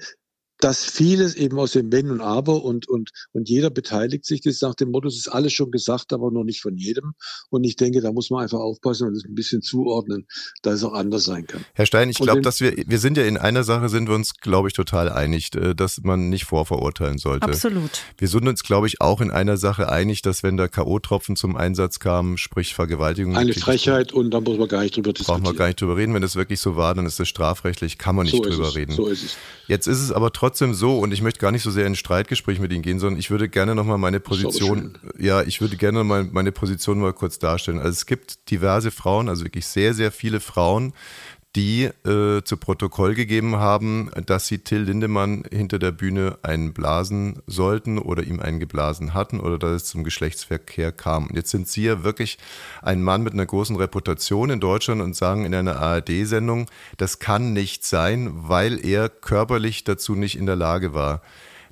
[0.59, 4.41] dass vieles eben aus dem Wenn und Aber und, und, und jeder beteiligt sich.
[4.41, 7.13] Das ist nach dem Motto, es ist alles schon gesagt, aber noch nicht von jedem.
[7.49, 10.27] Und ich denke, da muss man einfach aufpassen und das ein bisschen zuordnen,
[10.61, 11.65] dass es auch anders sein kann.
[11.73, 14.35] Herr Stein, ich glaube, dass wir, wir sind ja in einer Sache, sind wir uns,
[14.35, 17.45] glaube ich, total einig, äh, dass man nicht vorverurteilen sollte.
[17.45, 18.01] Absolut.
[18.17, 21.55] Wir sind uns, glaube ich, auch in einer Sache einig, dass wenn da K.O.-Tropfen zum
[21.57, 23.35] Einsatz kamen, sprich Vergewaltigung.
[23.35, 25.45] Eine Frechheit und da muss man gar nicht drüber Brauchen diskutieren.
[25.45, 26.13] wir gar nicht drüber reden.
[26.13, 28.69] Wenn es wirklich so war, dann ist es strafrechtlich, kann man nicht so ist drüber
[28.69, 28.93] es, reden.
[28.93, 29.37] So ist es.
[29.67, 31.95] Jetzt ist es aber trotzdem so, und ich möchte gar nicht so sehr in ein
[31.95, 36.03] Streitgespräch mit Ihnen gehen, sondern ich würde gerne nochmal meine Position, ja, ich würde gerne
[36.03, 37.79] mal meine Position mal kurz darstellen.
[37.79, 40.93] Also es gibt diverse Frauen, also wirklich sehr, sehr viele Frauen,
[41.55, 47.41] die äh, zu Protokoll gegeben haben, dass sie Till Lindemann hinter der Bühne einen blasen
[47.47, 51.27] sollten oder ihm einen geblasen hatten oder dass es zum Geschlechtsverkehr kam.
[51.27, 52.37] Und jetzt sind Sie ja wirklich
[52.81, 57.53] ein Mann mit einer großen Reputation in Deutschland und sagen in einer ARD-Sendung, das kann
[57.53, 61.21] nicht sein, weil er körperlich dazu nicht in der Lage war.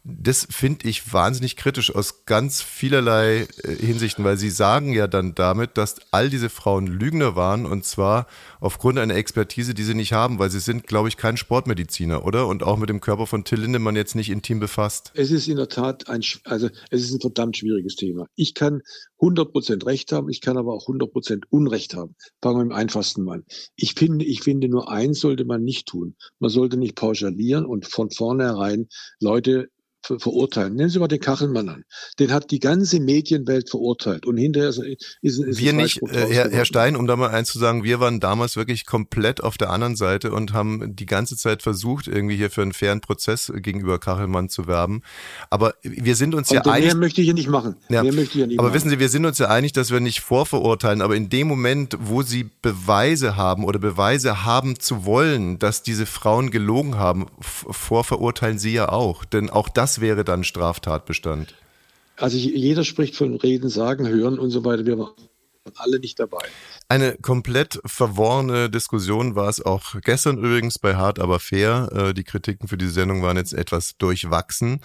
[0.06, 5.34] Das finde ich wahnsinnig kritisch aus ganz vielerlei äh, Hinsichten, weil sie sagen ja dann
[5.34, 8.28] damit, dass all diese Frauen Lügner waren und zwar
[8.60, 12.48] aufgrund einer Expertise, die sie nicht haben, weil sie sind, glaube ich, kein Sportmediziner, oder?
[12.48, 15.14] Und auch mit dem Körper von Till Lindemann jetzt nicht intim befasst.
[15.16, 18.28] Es ist in der Tat ein, also es ist ein verdammt schwieriges Thema.
[18.36, 18.82] Ich kann
[19.20, 22.16] 100% Recht haben, ich kann aber auch 100% Unrecht haben.
[22.42, 23.46] Fangen wir dem einfachsten an.
[23.78, 26.16] Ich finde, ich finde, nur eins sollte man nicht tun.
[26.40, 28.90] Man sollte nicht pauschalieren und von vornherein
[29.22, 29.70] Leute
[30.04, 30.76] verurteilen.
[30.76, 31.84] Nehmen Sie mal den Kachelmann an.
[32.20, 34.80] Den hat die ganze Medienwelt verurteilt und hinterher ist,
[35.22, 36.66] ist, ist Wir nicht, äh, Herr.
[36.66, 39.96] Stein, um da mal eins zu sagen, wir waren damals wirklich komplett auf der anderen
[39.96, 44.50] Seite und haben die ganze Zeit versucht, irgendwie hier für einen fairen Prozess gegenüber Kachelmann
[44.50, 45.02] zu werben.
[45.50, 46.88] Aber wir sind uns ja Und einig.
[46.88, 47.76] mehr möchte ich hier nicht machen.
[47.90, 48.76] Ja, Mehr möchte ich ja nicht aber machen.
[48.76, 51.98] wissen Sie, wir sind uns ja einig, dass wir nicht vorverurteilen, aber in dem Moment,
[52.00, 58.60] wo Sie Beweise haben oder Beweise haben zu wollen, dass diese Frauen gelogen haben, vorverurteilen
[58.60, 61.56] Sie ja auch, denn auch das wäre dann Straftatbestand.
[62.18, 64.86] Also jeder spricht von Reden, Sagen, Hören und so weiter.
[64.86, 65.14] Wir waren
[65.76, 66.40] alle nicht dabei.
[66.90, 71.90] Eine komplett verworrene Diskussion war es auch gestern übrigens bei Hart aber fair.
[71.92, 74.82] Äh, Die Kritiken für diese Sendung waren jetzt etwas durchwachsen.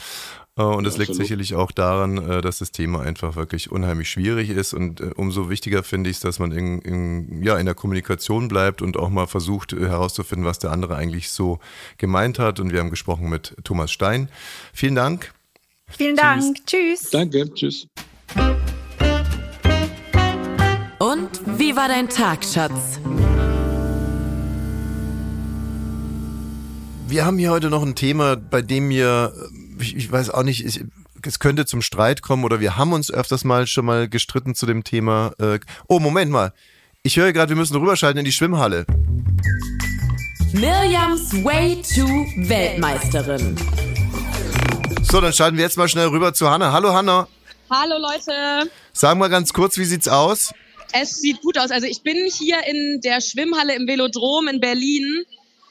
[0.59, 1.27] Äh, Und das liegt absolut.
[1.27, 4.75] sicherlich auch daran, äh, dass das Thema einfach wirklich unheimlich schwierig ist.
[4.75, 8.49] Und äh, umso wichtiger finde ich es, dass man in, in, ja, in der Kommunikation
[8.49, 11.61] bleibt und auch mal versucht herauszufinden, was der andere eigentlich so
[11.97, 12.61] gemeint hat.
[12.61, 14.29] Und wir haben gesprochen mit Thomas Stein.
[14.75, 15.33] Vielen Dank.
[15.89, 16.57] Vielen Dank.
[16.67, 17.11] Tschüss.
[17.11, 17.87] Danke, tschüss.
[20.99, 22.99] Und wie war dein Tag, Schatz?
[27.07, 29.33] Wir haben hier heute noch ein Thema, bei dem mir,
[29.81, 30.85] ich, ich weiß auch nicht, ich,
[31.23, 34.67] es könnte zum Streit kommen oder wir haben uns öfters mal schon mal gestritten zu
[34.67, 35.33] dem Thema.
[35.39, 36.53] Äh, oh, Moment mal.
[37.03, 38.87] Ich höre gerade, wir müssen rüberschalten in die Schwimmhalle.
[40.53, 42.07] Mirjams Way to
[42.49, 43.57] Weltmeisterin.
[45.03, 46.73] So, dann schalten wir jetzt mal schnell rüber zu Hanna.
[46.73, 47.29] Hallo Hanna.
[47.71, 48.71] Hallo Leute.
[48.93, 50.53] Sag mal ganz kurz, wie sieht's aus?
[50.93, 51.71] Es sieht gut aus.
[51.71, 55.25] Also ich bin hier in der Schwimmhalle im Velodrom in Berlin.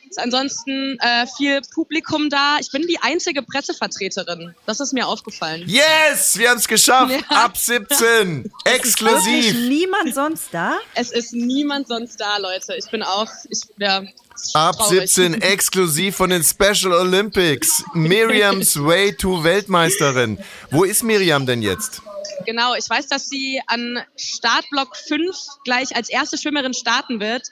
[0.10, 2.58] Ist ansonsten äh, viel Publikum da.
[2.60, 4.56] Ich bin die einzige Pressevertreterin.
[4.66, 5.64] Das ist mir aufgefallen.
[5.68, 7.12] Yes, wir haben es geschafft.
[7.12, 7.38] Ja.
[7.44, 8.44] Ab 17.
[8.64, 9.54] Wirklich Exklusiv.
[9.68, 10.78] niemand sonst da?
[10.96, 12.76] Es ist niemand sonst da, Leute.
[12.78, 14.04] Ich bin auch, ich, ja,
[14.36, 15.12] ist Ab traurig.
[15.12, 17.84] 17 exklusiv von den Special Olympics.
[17.94, 20.38] Miriams Way to Weltmeisterin.
[20.72, 22.02] Wo ist Miriam denn jetzt?
[22.46, 27.52] Genau, ich weiß, dass sie an Startblock 5 gleich als erste Schwimmerin starten wird.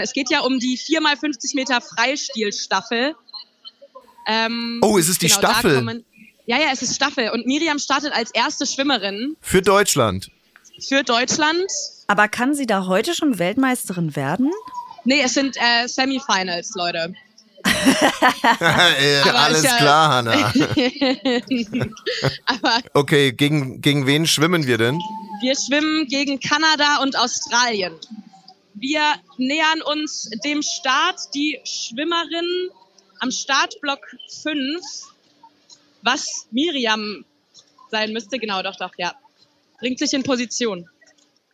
[0.00, 3.14] Es geht ja um die 4x50 Meter Freistilstaffel.
[4.26, 5.76] Ähm, Oh, es ist die genau, Staffel.
[5.76, 6.04] kommen-
[6.46, 7.30] ja, ja, es ist Staffel.
[7.30, 10.30] Und Miriam startet als erste Schwimmerin Für Deutschland.
[10.86, 11.66] für Deutschland.
[12.08, 14.50] Aber kann sie da heute schon Weltmeisterin werden?
[15.04, 17.14] Nee, es sind äh, Semifinals, Leute.
[18.60, 20.52] Äh, Aber Alles ja- klar, Hanna.
[22.94, 25.00] Okay, gegen, gegen wen schwimmen wir denn?
[25.40, 27.94] wir schwimmen gegen Kanada und Australien.
[28.74, 31.20] Wir nähern uns dem Start.
[31.34, 32.70] Die Schwimmerin
[33.20, 34.00] am Startblock
[34.42, 34.80] 5,
[36.02, 37.24] was Miriam
[37.90, 39.14] sein müsste, genau, doch, doch, ja,
[39.78, 40.88] bringt sich in Position.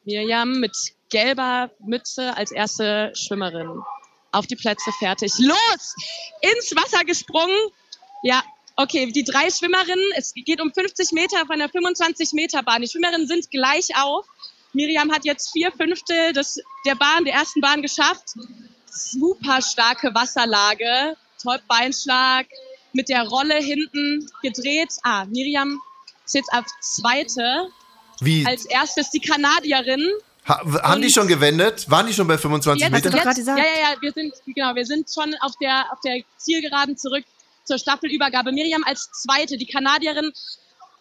[0.04, 0.74] Miriam mit
[1.10, 3.82] gelber Mütze als erste Schwimmerin.
[4.30, 5.32] Auf die Plätze fertig.
[5.38, 5.94] Los!
[6.40, 7.56] Ins Wasser gesprungen.
[8.22, 8.42] Ja,
[8.76, 12.82] okay, die drei Schwimmerinnen, es geht um 50 Meter von der 25 Meter Bahn.
[12.82, 14.26] Die Schwimmerinnen sind gleich auf.
[14.72, 18.34] Miriam hat jetzt vier Fünftel des, der Bahn, der ersten Bahn geschafft.
[18.86, 21.16] Super starke Wasserlage.
[21.42, 22.46] Top Beinschlag.
[22.92, 24.88] Mit der Rolle hinten gedreht.
[25.02, 25.80] Ah, Miriam
[26.24, 27.68] ist jetzt auf zweite.
[28.20, 28.44] Wie?
[28.46, 30.06] Als erstes die Kanadierin.
[30.46, 31.90] Ha, haben die schon gewendet?
[31.90, 33.12] Waren die schon bei 25 Jetzt, Metern?
[33.14, 36.96] jetzt, ja, ja, ja, wir sind, genau, wir sind schon auf der, auf der Zielgeraden
[36.96, 37.24] zurück
[37.64, 38.50] zur Staffelübergabe.
[38.52, 40.32] Miriam als Zweite, die Kanadierin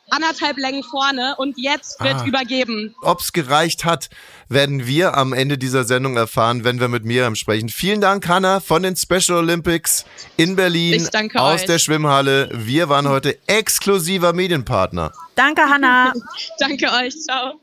[0.10, 2.26] anderthalb Längen vorne und jetzt wird Ah.
[2.26, 2.96] übergeben.
[3.02, 4.10] Ob's gereicht hat,
[4.50, 7.70] werden wir am Ende dieser Sendung erfahren, wenn wir mit Miriam sprechen.
[7.70, 10.06] Vielen Dank, Hanna, von den Special Olympics
[10.38, 11.66] in Berlin Ich danke aus euch.
[11.68, 12.50] der Schwimmhalle.
[12.54, 15.12] Wir waren heute exklusiver Medienpartner.
[15.36, 16.14] Danke, Hanna.
[16.60, 17.54] Danke euch, ciao.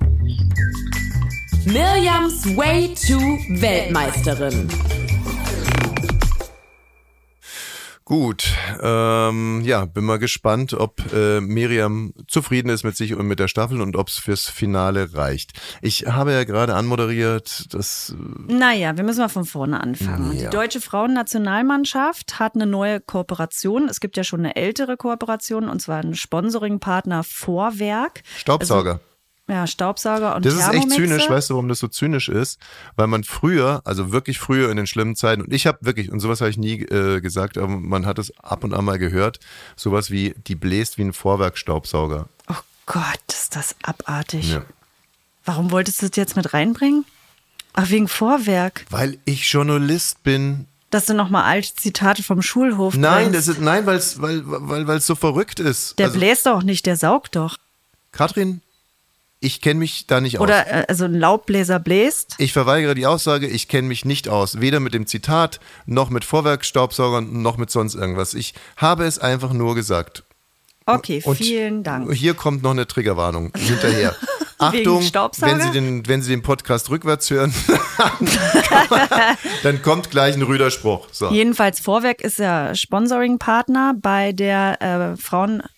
[1.67, 3.19] Mirjams Way to
[3.61, 4.69] Weltmeisterin.
[8.07, 13.39] Gut, ähm, ja, bin mal gespannt, ob äh, Miriam zufrieden ist mit sich und mit
[13.39, 15.53] der Staffel und ob es fürs Finale reicht.
[15.81, 18.15] Ich habe ja gerade anmoderiert, dass
[18.47, 20.37] Naja, wir müssen mal von vorne anfangen.
[20.37, 20.51] Ja.
[20.51, 23.89] Die deutsche Frauennationalmannschaft hat eine neue Kooperation.
[23.89, 28.23] Es gibt ja schon eine ältere Kooperation und zwar einen Sponsoringpartner Vorwerk.
[28.37, 29.01] Staubsauger.
[29.47, 32.59] Ja, Staubsauger und Das ist echt zynisch, weißt du, warum das so zynisch ist?
[32.97, 36.21] Weil man früher, also wirklich früher in den schlimmen Zeiten, und ich habe wirklich, und
[36.21, 39.41] sowas habe ich nie äh, gesagt, aber man hat es ab und an mal gehört,
[39.77, 42.27] sowas wie, die bläst wie ein Vorwerkstaubsauger.
[42.49, 42.55] Oh
[42.87, 44.53] Gott, ist das abartig.
[44.53, 44.63] Ja.
[45.45, 47.05] Warum wolltest du das jetzt mit reinbringen?
[47.75, 48.87] Ach, wegen Vorwerk.
[48.89, 50.67] Weil ich Journalist bin.
[50.89, 53.49] Dass du nochmal alte Zitate vom Schulhof Nein, bringst.
[53.49, 55.99] das ist, nein, weil's, weil weil weil es so verrückt ist.
[55.99, 57.59] Der also, bläst doch nicht, der saugt doch.
[58.13, 58.63] Katrin,
[59.45, 60.43] ich kenne mich da nicht aus.
[60.43, 62.35] Oder äh, also ein Laubbläser bläst.
[62.39, 64.61] Ich verweigere die Aussage, ich kenne mich nicht aus.
[64.61, 68.35] Weder mit dem Zitat, noch mit Vorwerkstaubsaugern, noch mit sonst irgendwas.
[68.35, 70.25] Ich habe es einfach nur gesagt.
[70.87, 72.13] Okay, Und vielen Dank.
[72.13, 74.15] Hier kommt noch eine Triggerwarnung hinterher.
[74.59, 75.03] Achtung,
[75.39, 77.53] wenn Sie, den, wenn Sie den Podcast rückwärts hören,
[79.63, 81.09] dann kommt gleich ein rüder Spruch.
[81.11, 81.31] So.
[81.31, 85.17] Jedenfalls Vorwerk ist ja Sponsoring-Partner bei der äh,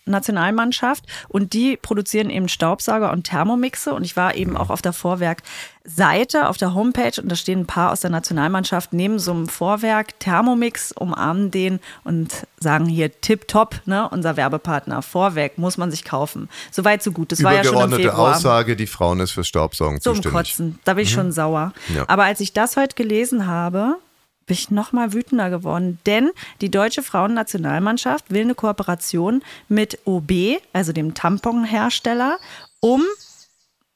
[0.07, 4.93] Frauennationalmannschaft und die produzieren eben Staubsauger und Thermomixe und ich war eben auch auf der
[4.93, 9.49] Vorwerk-Seite, auf der Homepage und da stehen ein paar aus der Nationalmannschaft neben so einem
[9.49, 16.05] Vorwerk Thermomix, umarmen den und sagen hier tipptopp, ne, unser Werbepartner Vorwerk muss man sich
[16.05, 16.49] kaufen.
[16.71, 17.33] Soweit so gut.
[17.33, 18.37] Das war ja schon im Februar.
[18.37, 20.37] Aussage, die Frauen ist fürs Staubsaugen Zum zuständig.
[20.37, 20.79] Kotzen.
[20.85, 21.73] Da bin ich schon sauer.
[21.95, 22.05] Ja.
[22.07, 23.97] Aber als ich das heute gelesen habe,
[24.47, 25.99] bin ich noch mal wütender geworden.
[26.07, 26.31] Denn
[26.61, 32.39] die deutsche Frauennationalmannschaft will eine Kooperation mit OB, also dem Tamponhersteller,
[32.81, 33.03] um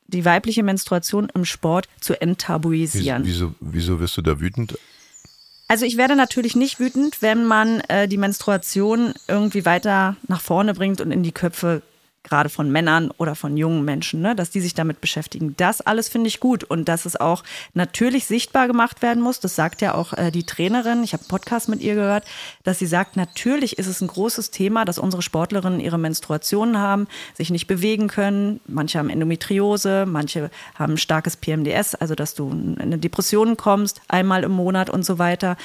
[0.09, 3.25] die weibliche Menstruation im Sport zu enttabuisieren.
[3.25, 4.77] wieso, wieso wirst du da wütend?
[5.69, 10.75] Also ich werde natürlich nicht wütend, wenn man äh, die Menstruation irgendwie weiter nach vorne
[10.75, 11.83] bringt und in die Köpfe
[12.23, 15.55] gerade von Männern oder von jungen Menschen, ne, dass die sich damit beschäftigen.
[15.57, 19.41] Das alles finde ich gut und dass es auch natürlich sichtbar gemacht werden muss.
[19.41, 21.03] Das sagt ja auch äh, die Trainerin.
[21.03, 22.25] Ich habe einen Podcast mit ihr gehört,
[22.63, 27.09] dass sie sagt, natürlich ist es ein großes Thema, dass unsere Sportlerinnen ihre Menstruationen haben,
[27.35, 28.61] sich nicht bewegen können.
[28.67, 34.45] Manche haben Endometriose, manche haben starkes PMDS, also dass du in eine Depression kommst, einmal
[34.45, 35.57] im Monat und so weiter.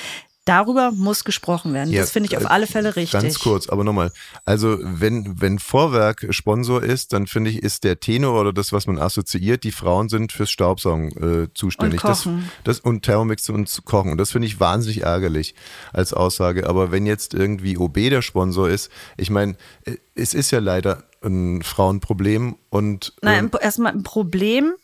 [0.46, 1.92] Darüber muss gesprochen werden.
[1.92, 3.20] Ja, das finde ich auf äh, alle Fälle richtig.
[3.20, 4.12] Ganz kurz, aber nochmal.
[4.46, 8.86] Also wenn, wenn Vorwerk Sponsor ist, dann finde ich, ist der Tenor oder das, was
[8.86, 12.04] man assoziiert, die Frauen sind fürs Staubsaugen äh, zuständig.
[12.04, 12.52] Und Kochen.
[12.64, 14.12] Das, das, und Thermomix und Kochen.
[14.12, 15.56] Und das finde ich wahnsinnig ärgerlich
[15.92, 16.70] als Aussage.
[16.70, 19.56] Aber wenn jetzt irgendwie OB der Sponsor ist, ich meine,
[19.86, 24.76] äh, es ist ja leider ein Frauenproblem und Nein, ähm, erstmal ein Problem.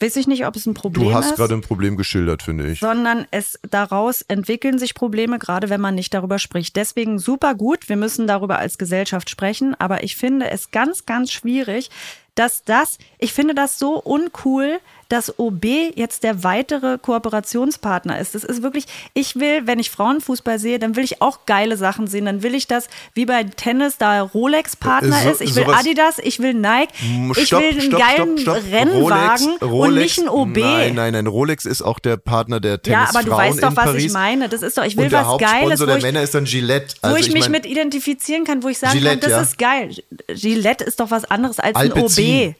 [0.00, 1.36] Weiß ich nicht, ob es ein Problem du hast ist.
[1.36, 2.80] gerade ein Problem geschildert, finde ich.
[2.80, 6.76] sondern es daraus entwickeln sich Probleme, gerade wenn man nicht darüber spricht.
[6.76, 11.32] Deswegen super gut, wir müssen darüber als Gesellschaft sprechen, aber ich finde es ganz, ganz
[11.32, 11.90] schwierig,
[12.34, 18.34] dass das, ich finde das so uncool, dass OB jetzt der weitere Kooperationspartner ist.
[18.34, 22.06] Das ist wirklich, ich will, wenn ich Frauenfußball sehe, dann will ich auch geile Sachen
[22.06, 22.24] sehen.
[22.24, 25.40] Dann will ich das, wie bei Tennis, da Rolex Partner so- ist.
[25.40, 26.88] Ich will Adidas, ich will Nike,
[27.36, 28.56] ich Stopp, will einen stopp, geilen stopp.
[28.70, 30.56] Rennwagen Rolex, und Rolex, nicht ein OB.
[30.60, 31.26] Nein, nein, nein.
[31.26, 34.04] Rolex ist auch der Partner der Ja, Tennisfrauen aber du weißt doch, was Paris.
[34.04, 34.48] ich meine.
[34.48, 36.34] Das ist doch, ich will und der was Hauptsponsor Geiles, wo der ich, Männer ist
[36.34, 36.94] dann Gillette.
[37.02, 39.42] wo Also ich mich mein, mit identifizieren kann, wo ich sagen Gillette, kann, das ja.
[39.42, 39.90] ist geil.
[40.34, 42.48] Gillette ist doch was anderes als ein Alpecin.
[42.50, 42.54] OB.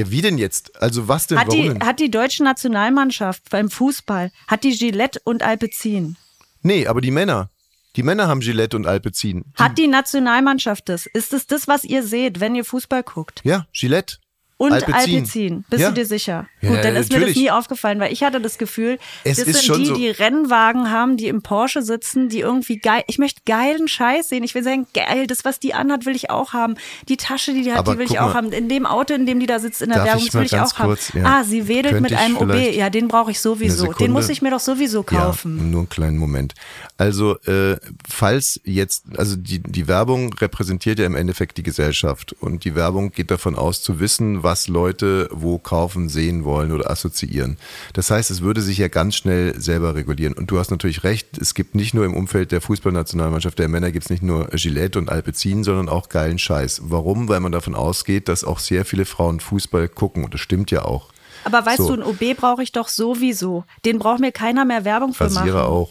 [0.00, 0.80] Ja, wie denn jetzt?
[0.80, 1.38] Also was denn?
[1.38, 1.84] Hat die, denn?
[1.84, 6.16] hat die deutsche Nationalmannschaft beim Fußball, hat die Gillette und Alpecin?
[6.62, 7.50] Nee, aber die Männer.
[7.96, 9.44] Die Männer haben Gillette und Alpecin.
[9.56, 11.04] Hat die Nationalmannschaft das?
[11.04, 13.42] Ist es das, was ihr seht, wenn ihr Fußball guckt?
[13.44, 14.16] Ja, Gillette.
[14.60, 14.94] Und Alpecin.
[15.16, 15.64] Alpecin.
[15.70, 15.88] Bist Ja.
[15.88, 16.46] du dir sicher?
[16.60, 17.36] Ja, Gut, dann ist mir das natürlich.
[17.36, 21.16] nie aufgefallen, weil ich hatte das Gefühl, Es das sind die, so- die Rennwagen haben,
[21.16, 23.02] die im Porsche sitzen, die irgendwie geil.
[23.06, 24.44] Ich möchte geilen Scheiß sehen.
[24.44, 26.74] Ich will sagen, geil, das, was die anhat, will ich auch haben.
[27.08, 28.34] Die Tasche, die die hat, Aber die will ich auch mal.
[28.34, 28.52] haben.
[28.52, 30.74] In dem Auto, in dem die da sitzt in der Darf Werbung, will ich auch
[30.74, 30.88] haben.
[30.88, 31.24] kurz, ja.
[31.24, 32.76] Ah, sie wedelt Könnte mit einem OB.
[32.76, 33.94] Ja, den brauche ich sowieso.
[33.94, 35.56] Den muss ich mir doch sowieso kaufen.
[35.56, 36.52] Ja, nur einen kleinen Moment.
[36.98, 42.64] Also, äh, falls jetzt, also die, die Werbung repräsentiert ja im Endeffekt die Gesellschaft und
[42.64, 47.56] die Werbung geht davon aus zu wissen, was Leute wo kaufen, sehen wollen oder assoziieren.
[47.92, 50.34] Das heißt, es würde sich ja ganz schnell selber regulieren.
[50.34, 53.92] Und du hast natürlich recht, es gibt nicht nur im Umfeld der Fußballnationalmannschaft der Männer
[53.92, 56.82] gibt es nicht nur Gillette und Alpecin, sondern auch geilen Scheiß.
[56.84, 57.28] Warum?
[57.28, 60.84] Weil man davon ausgeht, dass auch sehr viele Frauen Fußball gucken und das stimmt ja
[60.84, 61.08] auch.
[61.44, 61.88] Aber weißt So.
[61.88, 63.64] du, einen OB brauche ich doch sowieso.
[63.84, 65.38] Den braucht mir keiner mehr Werbung für machen.
[65.38, 65.90] Rasierer auch.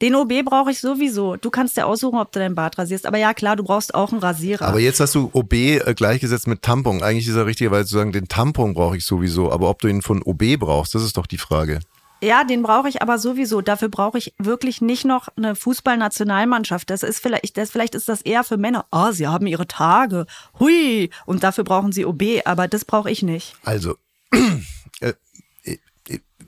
[0.00, 1.36] Den OB brauche ich sowieso.
[1.36, 3.04] Du kannst dir aussuchen, ob du dein Bart rasierst.
[3.06, 4.66] Aber ja, klar, du brauchst auch einen Rasierer.
[4.66, 7.02] Aber jetzt hast du OB äh, gleichgesetzt mit Tampon.
[7.02, 9.52] Eigentlich ist er richtigerweise zu sagen, den Tampon brauche ich sowieso.
[9.52, 11.80] Aber ob du ihn von OB brauchst, das ist doch die Frage.
[12.22, 13.60] ja, den brauche ich aber sowieso.
[13.60, 16.88] Dafür brauche ich wirklich nicht noch eine Fußballnationalmannschaft.
[16.88, 18.86] Das ist vielleicht, das, vielleicht ist das eher für Männer.
[18.90, 20.26] Ah, sie haben ihre Tage.
[20.58, 21.10] Hui.
[21.26, 22.22] Und dafür brauchen sie OB.
[22.46, 23.54] Aber das brauche ich nicht.
[23.64, 23.96] Also,
[25.00, 25.12] äh,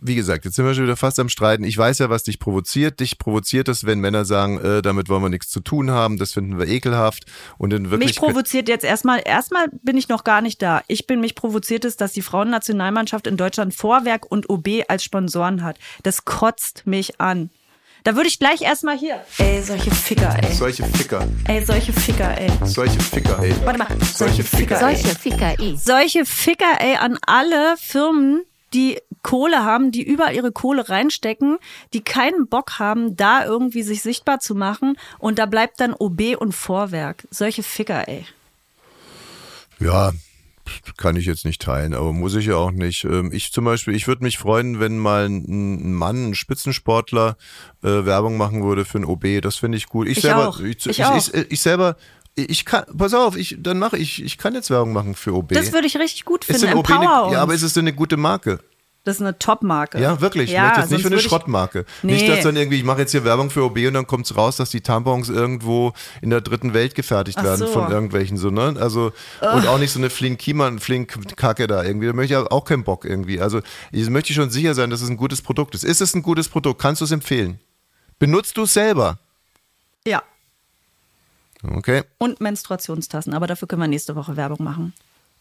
[0.04, 1.62] wie gesagt, jetzt sind wir schon wieder fast am Streiten.
[1.62, 2.98] Ich weiß ja, was dich provoziert.
[2.98, 6.32] Dich provoziert es, wenn Männer sagen, äh, damit wollen wir nichts zu tun haben, das
[6.32, 7.24] finden wir ekelhaft.
[7.56, 10.82] Und in Mich provoziert jetzt erstmal, erstmal bin ich noch gar nicht da.
[10.88, 15.62] Ich bin mich provoziert ist, dass die Frauennationalmannschaft in Deutschland Vorwerk und OB als Sponsoren
[15.62, 15.78] hat.
[16.02, 17.50] Das kotzt mich an.
[18.04, 19.20] Da würde ich gleich erstmal hier.
[19.38, 20.52] Ey, solche Ficker, ey.
[20.52, 21.24] Solche Ficker.
[21.46, 22.50] Ey, solche Ficker, ey.
[22.64, 23.54] Solche Ficker, ey.
[23.64, 23.86] Warte mal.
[24.12, 25.14] Solche Ficker, Solche ey.
[25.14, 25.76] Ficker, ey.
[25.76, 28.42] Solche Ficker, ey, an alle Firmen,
[28.74, 31.58] die Kohle haben, die überall ihre Kohle reinstecken,
[31.92, 36.36] die keinen Bock haben, da irgendwie sich sichtbar zu machen und da bleibt dann OB
[36.38, 37.26] und Vorwerk.
[37.30, 38.26] Solche Ficker, ey.
[39.78, 40.12] Ja,
[40.96, 43.04] kann ich jetzt nicht teilen, aber muss ich ja auch nicht.
[43.04, 47.36] Ähm, Ich zum Beispiel, ich würde mich freuen, wenn mal ein Mann, ein Spitzensportler
[47.82, 49.42] äh, Werbung machen würde für ein OB.
[49.42, 50.08] Das finde ich gut.
[50.08, 50.54] Ich, Ich selber.
[50.60, 50.98] Ich, Ich
[51.50, 51.96] ich, selber,
[52.34, 55.52] ich kann, pass auf, ich, dann mache ich, ich kann jetzt Werbung machen für OB.
[55.52, 56.66] Das würde ich richtig gut ist finden.
[56.66, 58.60] denn OB eine, ja, aber ist es denn eine gute Marke?
[59.04, 60.00] Das ist eine Top-Marke.
[60.00, 60.50] Ja, wirklich.
[60.52, 61.84] Ja, nicht, jetzt nicht sonst für eine ich- Schrottmarke.
[62.02, 62.12] Nee.
[62.12, 64.56] Nicht, dass dann irgendwie, ich mache jetzt hier Werbung für OB und dann kommt's raus,
[64.58, 67.66] dass die Tampons irgendwo in der dritten Welt gefertigt Ach werden so.
[67.66, 68.76] von irgendwelchen so, ne?
[68.78, 72.06] Also, und auch nicht so eine Flinkiemann, Flink-Kacke da irgendwie.
[72.06, 73.40] Da möchte ich auch keinen Bock irgendwie.
[73.40, 73.60] Also,
[73.90, 75.82] ich möchte schon sicher sein, dass es ein gutes Produkt ist.
[75.82, 76.80] Ist es ein gutes Produkt?
[76.80, 77.58] Kannst du es empfehlen?
[78.20, 79.18] Benutzt du es selber?
[80.06, 80.22] Ja.
[81.64, 82.02] Okay.
[82.18, 84.92] Und Menstruationstassen, aber dafür können wir nächste Woche Werbung machen.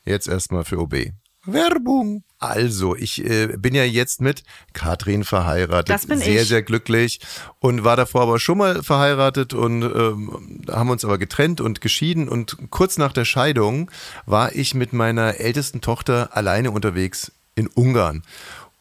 [0.03, 1.11] Jetzt erstmal für OB.
[1.45, 2.23] Werbung.
[2.41, 5.89] Also, ich äh, bin ja jetzt mit Katrin verheiratet.
[5.89, 6.47] Das bin sehr, ich.
[6.47, 7.19] sehr glücklich
[7.59, 12.27] und war davor aber schon mal verheiratet und ähm, haben uns aber getrennt und geschieden.
[12.27, 13.91] Und kurz nach der Scheidung
[14.25, 18.23] war ich mit meiner ältesten Tochter alleine unterwegs in Ungarn.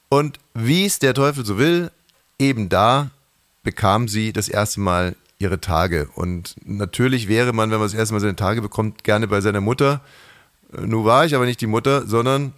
[0.09, 1.91] Und wie es der Teufel so will,
[2.39, 3.11] eben da
[3.63, 6.09] bekam sie das erste Mal ihre Tage.
[6.15, 9.61] Und natürlich wäre man, wenn man das erste Mal seine Tage bekommt, gerne bei seiner
[9.61, 10.01] Mutter.
[10.73, 12.55] Äh, Nun war ich aber nicht die Mutter, sondern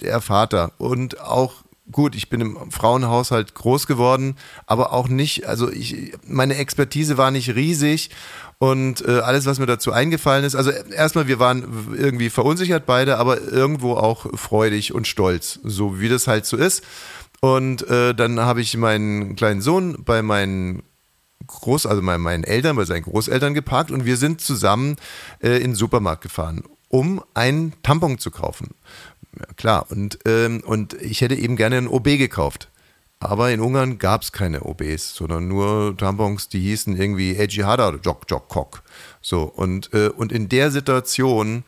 [0.00, 0.72] der Vater.
[0.78, 1.54] Und auch
[1.90, 7.30] gut, ich bin im Frauenhaushalt groß geworden, aber auch nicht, also ich, meine Expertise war
[7.30, 8.10] nicht riesig
[8.58, 13.18] und äh, alles, was mir dazu eingefallen ist, also erstmal, wir waren irgendwie verunsichert beide,
[13.18, 16.84] aber irgendwo auch freudig und stolz, so wie das halt so ist.
[17.40, 20.82] Und äh, dann habe ich meinen kleinen Sohn bei meinen
[21.46, 24.96] Groß, also bei meinen Eltern, bei seinen Großeltern geparkt und wir sind zusammen
[25.40, 28.74] äh, in den Supermarkt gefahren, um einen Tampon zu kaufen.
[29.56, 32.70] Klar, und, ähm, und ich hätte eben gerne einen OB gekauft.
[33.20, 37.88] Aber in Ungarn gab es keine OBs, sondern nur Tampons, die hießen irgendwie Eji Hada
[37.88, 38.82] oder Jok Jok Kok.
[39.20, 41.64] So, und, äh, und in der Situation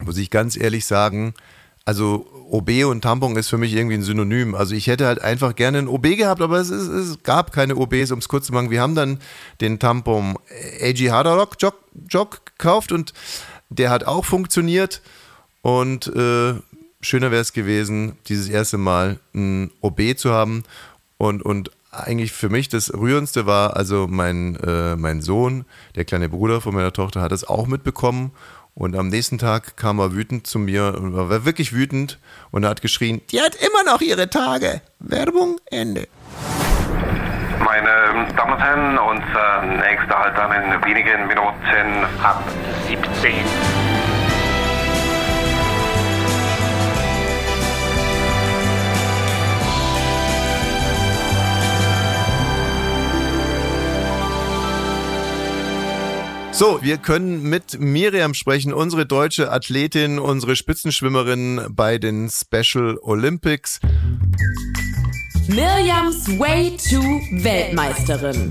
[0.00, 1.34] muss ich ganz ehrlich sagen,
[1.84, 4.54] also OB und Tampon ist für mich irgendwie ein Synonym.
[4.54, 7.76] Also ich hätte halt einfach gerne einen OB gehabt, aber es, ist, es gab keine
[7.76, 8.70] OBs, um es kurz zu machen.
[8.70, 9.20] Wir haben dann
[9.60, 10.36] den Tampon
[10.82, 11.74] AG Hadarok Jog,
[12.08, 13.12] Jog gekauft und
[13.68, 15.00] der hat auch funktioniert.
[15.64, 16.56] Und äh,
[17.00, 20.62] schöner wäre es gewesen, dieses erste Mal ein OB zu haben.
[21.16, 25.64] Und, und eigentlich für mich das Rührendste war, also mein, äh, mein Sohn,
[25.96, 28.32] der kleine Bruder von meiner Tochter, hat es auch mitbekommen.
[28.74, 32.18] Und am nächsten Tag kam er wütend zu mir und war wirklich wütend
[32.50, 34.82] und er hat geschrien, die hat immer noch ihre Tage.
[34.98, 36.08] Werbung, Ende.
[37.64, 42.44] Meine Damen und Herren, unser nächster Halt dann in wenigen Minuten ab
[42.86, 43.83] 17.
[56.56, 63.80] So, wir können mit Miriam sprechen, unsere deutsche Athletin, unsere Spitzenschwimmerin bei den Special Olympics.
[65.48, 67.00] Miriams Way to
[67.42, 68.50] Weltmeisterin.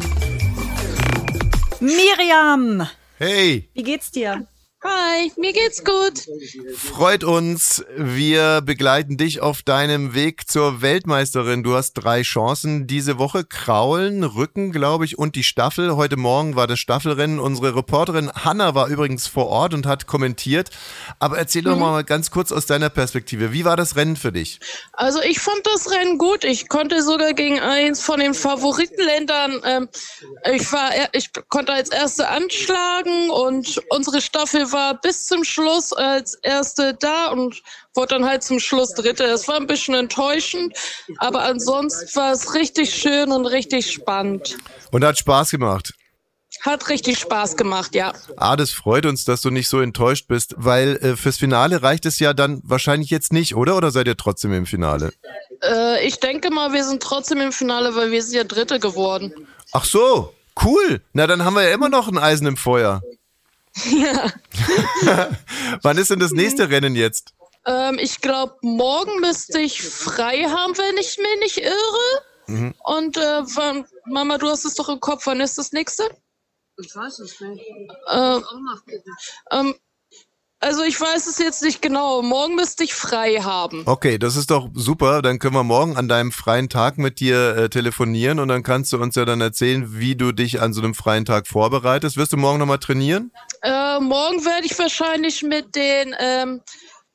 [1.79, 2.85] Miriam,
[3.17, 4.47] Hey, wie geht's dir?
[4.85, 6.27] Hi, mir geht's gut.
[6.75, 7.85] freut uns.
[7.95, 11.63] Wir begleiten dich auf deinem Weg zur Weltmeisterin.
[11.63, 13.45] Du hast drei Chancen diese Woche.
[13.45, 15.95] Kraulen, Rücken, glaube ich, und die Staffel.
[15.95, 17.39] Heute Morgen war das Staffelrennen.
[17.39, 20.69] Unsere Reporterin Hanna war übrigens vor Ort und hat kommentiert.
[21.19, 23.53] Aber erzähl doch mal ganz kurz aus deiner Perspektive.
[23.53, 24.59] Wie war das Rennen für dich?
[24.91, 26.43] Also ich fand das Rennen gut.
[26.43, 29.89] Ich konnte sogar gegen eins von den Favoritenländern, ähm,
[30.51, 36.35] ich war, ich konnte als Erste anschlagen und unsere Staffel war bis zum Schluss als
[36.35, 37.61] Erste da und
[37.93, 39.23] wurde dann halt zum Schluss Dritte.
[39.23, 40.75] Es war ein bisschen enttäuschend,
[41.19, 44.57] aber ansonsten war es richtig schön und richtig spannend.
[44.91, 45.93] Und hat Spaß gemacht.
[46.61, 48.13] Hat richtig Spaß gemacht, ja.
[48.37, 52.05] Ah, das freut uns, dass du nicht so enttäuscht bist, weil äh, fürs Finale reicht
[52.05, 53.75] es ja dann wahrscheinlich jetzt nicht, oder?
[53.75, 55.11] Oder seid ihr trotzdem im Finale?
[55.61, 59.33] Äh, ich denke mal, wir sind trotzdem im Finale, weil wir sind ja Dritte geworden.
[59.71, 61.01] Ach so, cool.
[61.11, 63.01] Na, dann haben wir ja immer noch ein Eisen im Feuer.
[63.75, 64.31] Ja.
[65.81, 67.33] Wann ist denn das nächste Rennen jetzt?
[67.65, 72.23] Ähm, ich glaube, morgen müsste ich frei haben, wenn ich mich nicht irre.
[72.47, 72.73] Mhm.
[72.83, 75.25] Und äh, wann, Mama, du hast es doch im Kopf.
[75.25, 76.03] Wann ist das nächste?
[76.77, 77.63] Ich weiß es nicht.
[78.09, 78.39] Äh,
[79.51, 79.75] ähm,
[80.59, 82.21] also ich weiß es jetzt nicht genau.
[82.21, 83.83] Morgen müsste ich frei haben.
[83.85, 85.21] Okay, das ist doch super.
[85.21, 88.93] Dann können wir morgen an deinem freien Tag mit dir äh, telefonieren und dann kannst
[88.93, 92.15] du uns ja dann erzählen, wie du dich an so einem freien Tag vorbereitest.
[92.15, 93.31] Wirst du morgen nochmal trainieren?
[93.63, 96.61] Äh, morgen werde ich wahrscheinlich mit den ähm,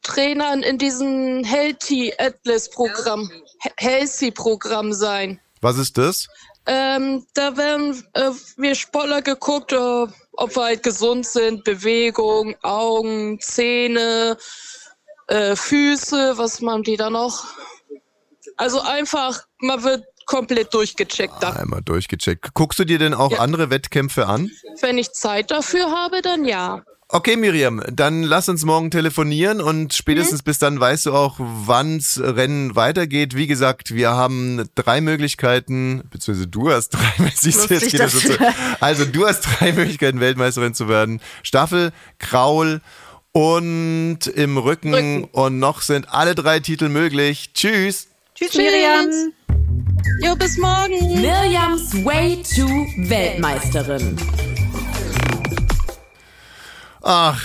[0.02, 3.30] Trainern in diesem Healthy Atlas Programm,
[3.60, 5.38] He- Healthy Programm sein.
[5.60, 6.26] Was ist das?
[6.66, 13.38] Ähm, da werden äh, wir Sportler geguckt, äh, ob wir halt gesund sind, Bewegung, Augen,
[13.40, 14.38] Zähne,
[15.26, 17.44] äh, Füße, was man die da noch?
[18.56, 21.50] Also einfach, man wird komplett durchgecheckt da.
[21.54, 22.54] Einmal durchgecheckt.
[22.54, 24.50] Guckst du dir denn auch andere Wettkämpfe an?
[24.80, 26.82] Wenn ich Zeit dafür habe, dann ja.
[27.10, 29.90] Okay, Miriam, dann lass uns morgen telefonieren und Mhm.
[29.92, 33.34] spätestens bis dann weißt du auch, wann's Rennen weitergeht.
[33.34, 37.00] Wie gesagt, wir haben drei Möglichkeiten, beziehungsweise du hast drei,
[37.34, 38.34] siehst du, jetzt Lustig, geht das dass- so.
[38.80, 41.22] Also du hast drei Möglichkeiten, Weltmeisterin zu werden.
[41.42, 42.82] Staffel, Kraul
[43.32, 47.52] und im Rücken, und noch sind alle drei Titel möglich.
[47.54, 48.08] Tschüss.
[48.34, 48.56] Tschüss, Tschüss.
[48.58, 49.06] Miriam.
[50.22, 51.20] Jo, bis morgen.
[51.20, 52.66] Miriams Way to
[53.08, 54.16] Weltmeisterin.
[57.02, 57.42] Ach,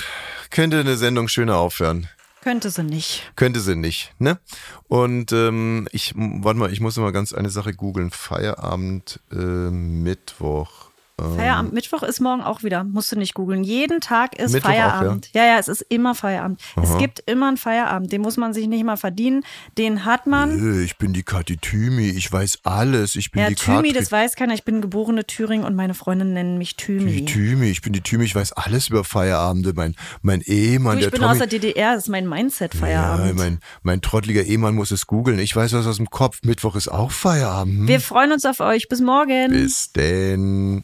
[0.50, 2.08] könnte eine Sendung schöner aufhören.
[2.42, 3.32] Könnte sie nicht.
[3.36, 4.38] Könnte sie nicht, ne?
[4.90, 8.12] Und ähm, ich, warte mal, ich muss mal ganz eine Sache googeln.
[8.12, 10.90] Feierabend äh, Mittwoch.
[11.22, 11.74] Ähm, Feierabend.
[11.74, 12.84] Mittwoch ist morgen auch wieder.
[12.84, 13.64] Musst du nicht googeln.
[13.64, 15.30] Jeden Tag ist Mittwoch auch, Feierabend.
[15.34, 15.46] ja?
[15.46, 16.60] ja, es ist immer Feierabend.
[16.82, 16.98] Es Aha.
[16.98, 18.12] gibt immer einen Feierabend.
[18.12, 19.44] Den muss man sich nicht mal verdienen.
[19.78, 20.80] Den hat man.
[20.80, 23.16] Äh, Ich bin die Kathi Thymi, ich weiß alles.
[23.16, 24.56] Ich bin Ja, die Thymi, Katri- das weiß keiner.
[24.56, 27.12] Ich bin geborene Thüringen und meine Freundinnen nennen mich Thymi.
[27.12, 29.74] Die Thymi, ich bin die Thymi, ich weiß alles über Feierabende.
[29.76, 31.50] Mein, mein Ehemann, Du, ich der bin aus Tommy.
[31.50, 33.36] der DDR, das ist mein Ja, Mindset-Feierabend.
[33.38, 35.38] mein, mein trottliger Ehemann muss es googeln.
[35.40, 36.40] Ich weiß was aus dem Kopf.
[36.44, 37.88] Mittwoch ist auch Feierabend.
[37.88, 38.88] Wir freuen uns auf euch.
[38.90, 39.52] Bis morgen.
[39.52, 40.84] Bis denn.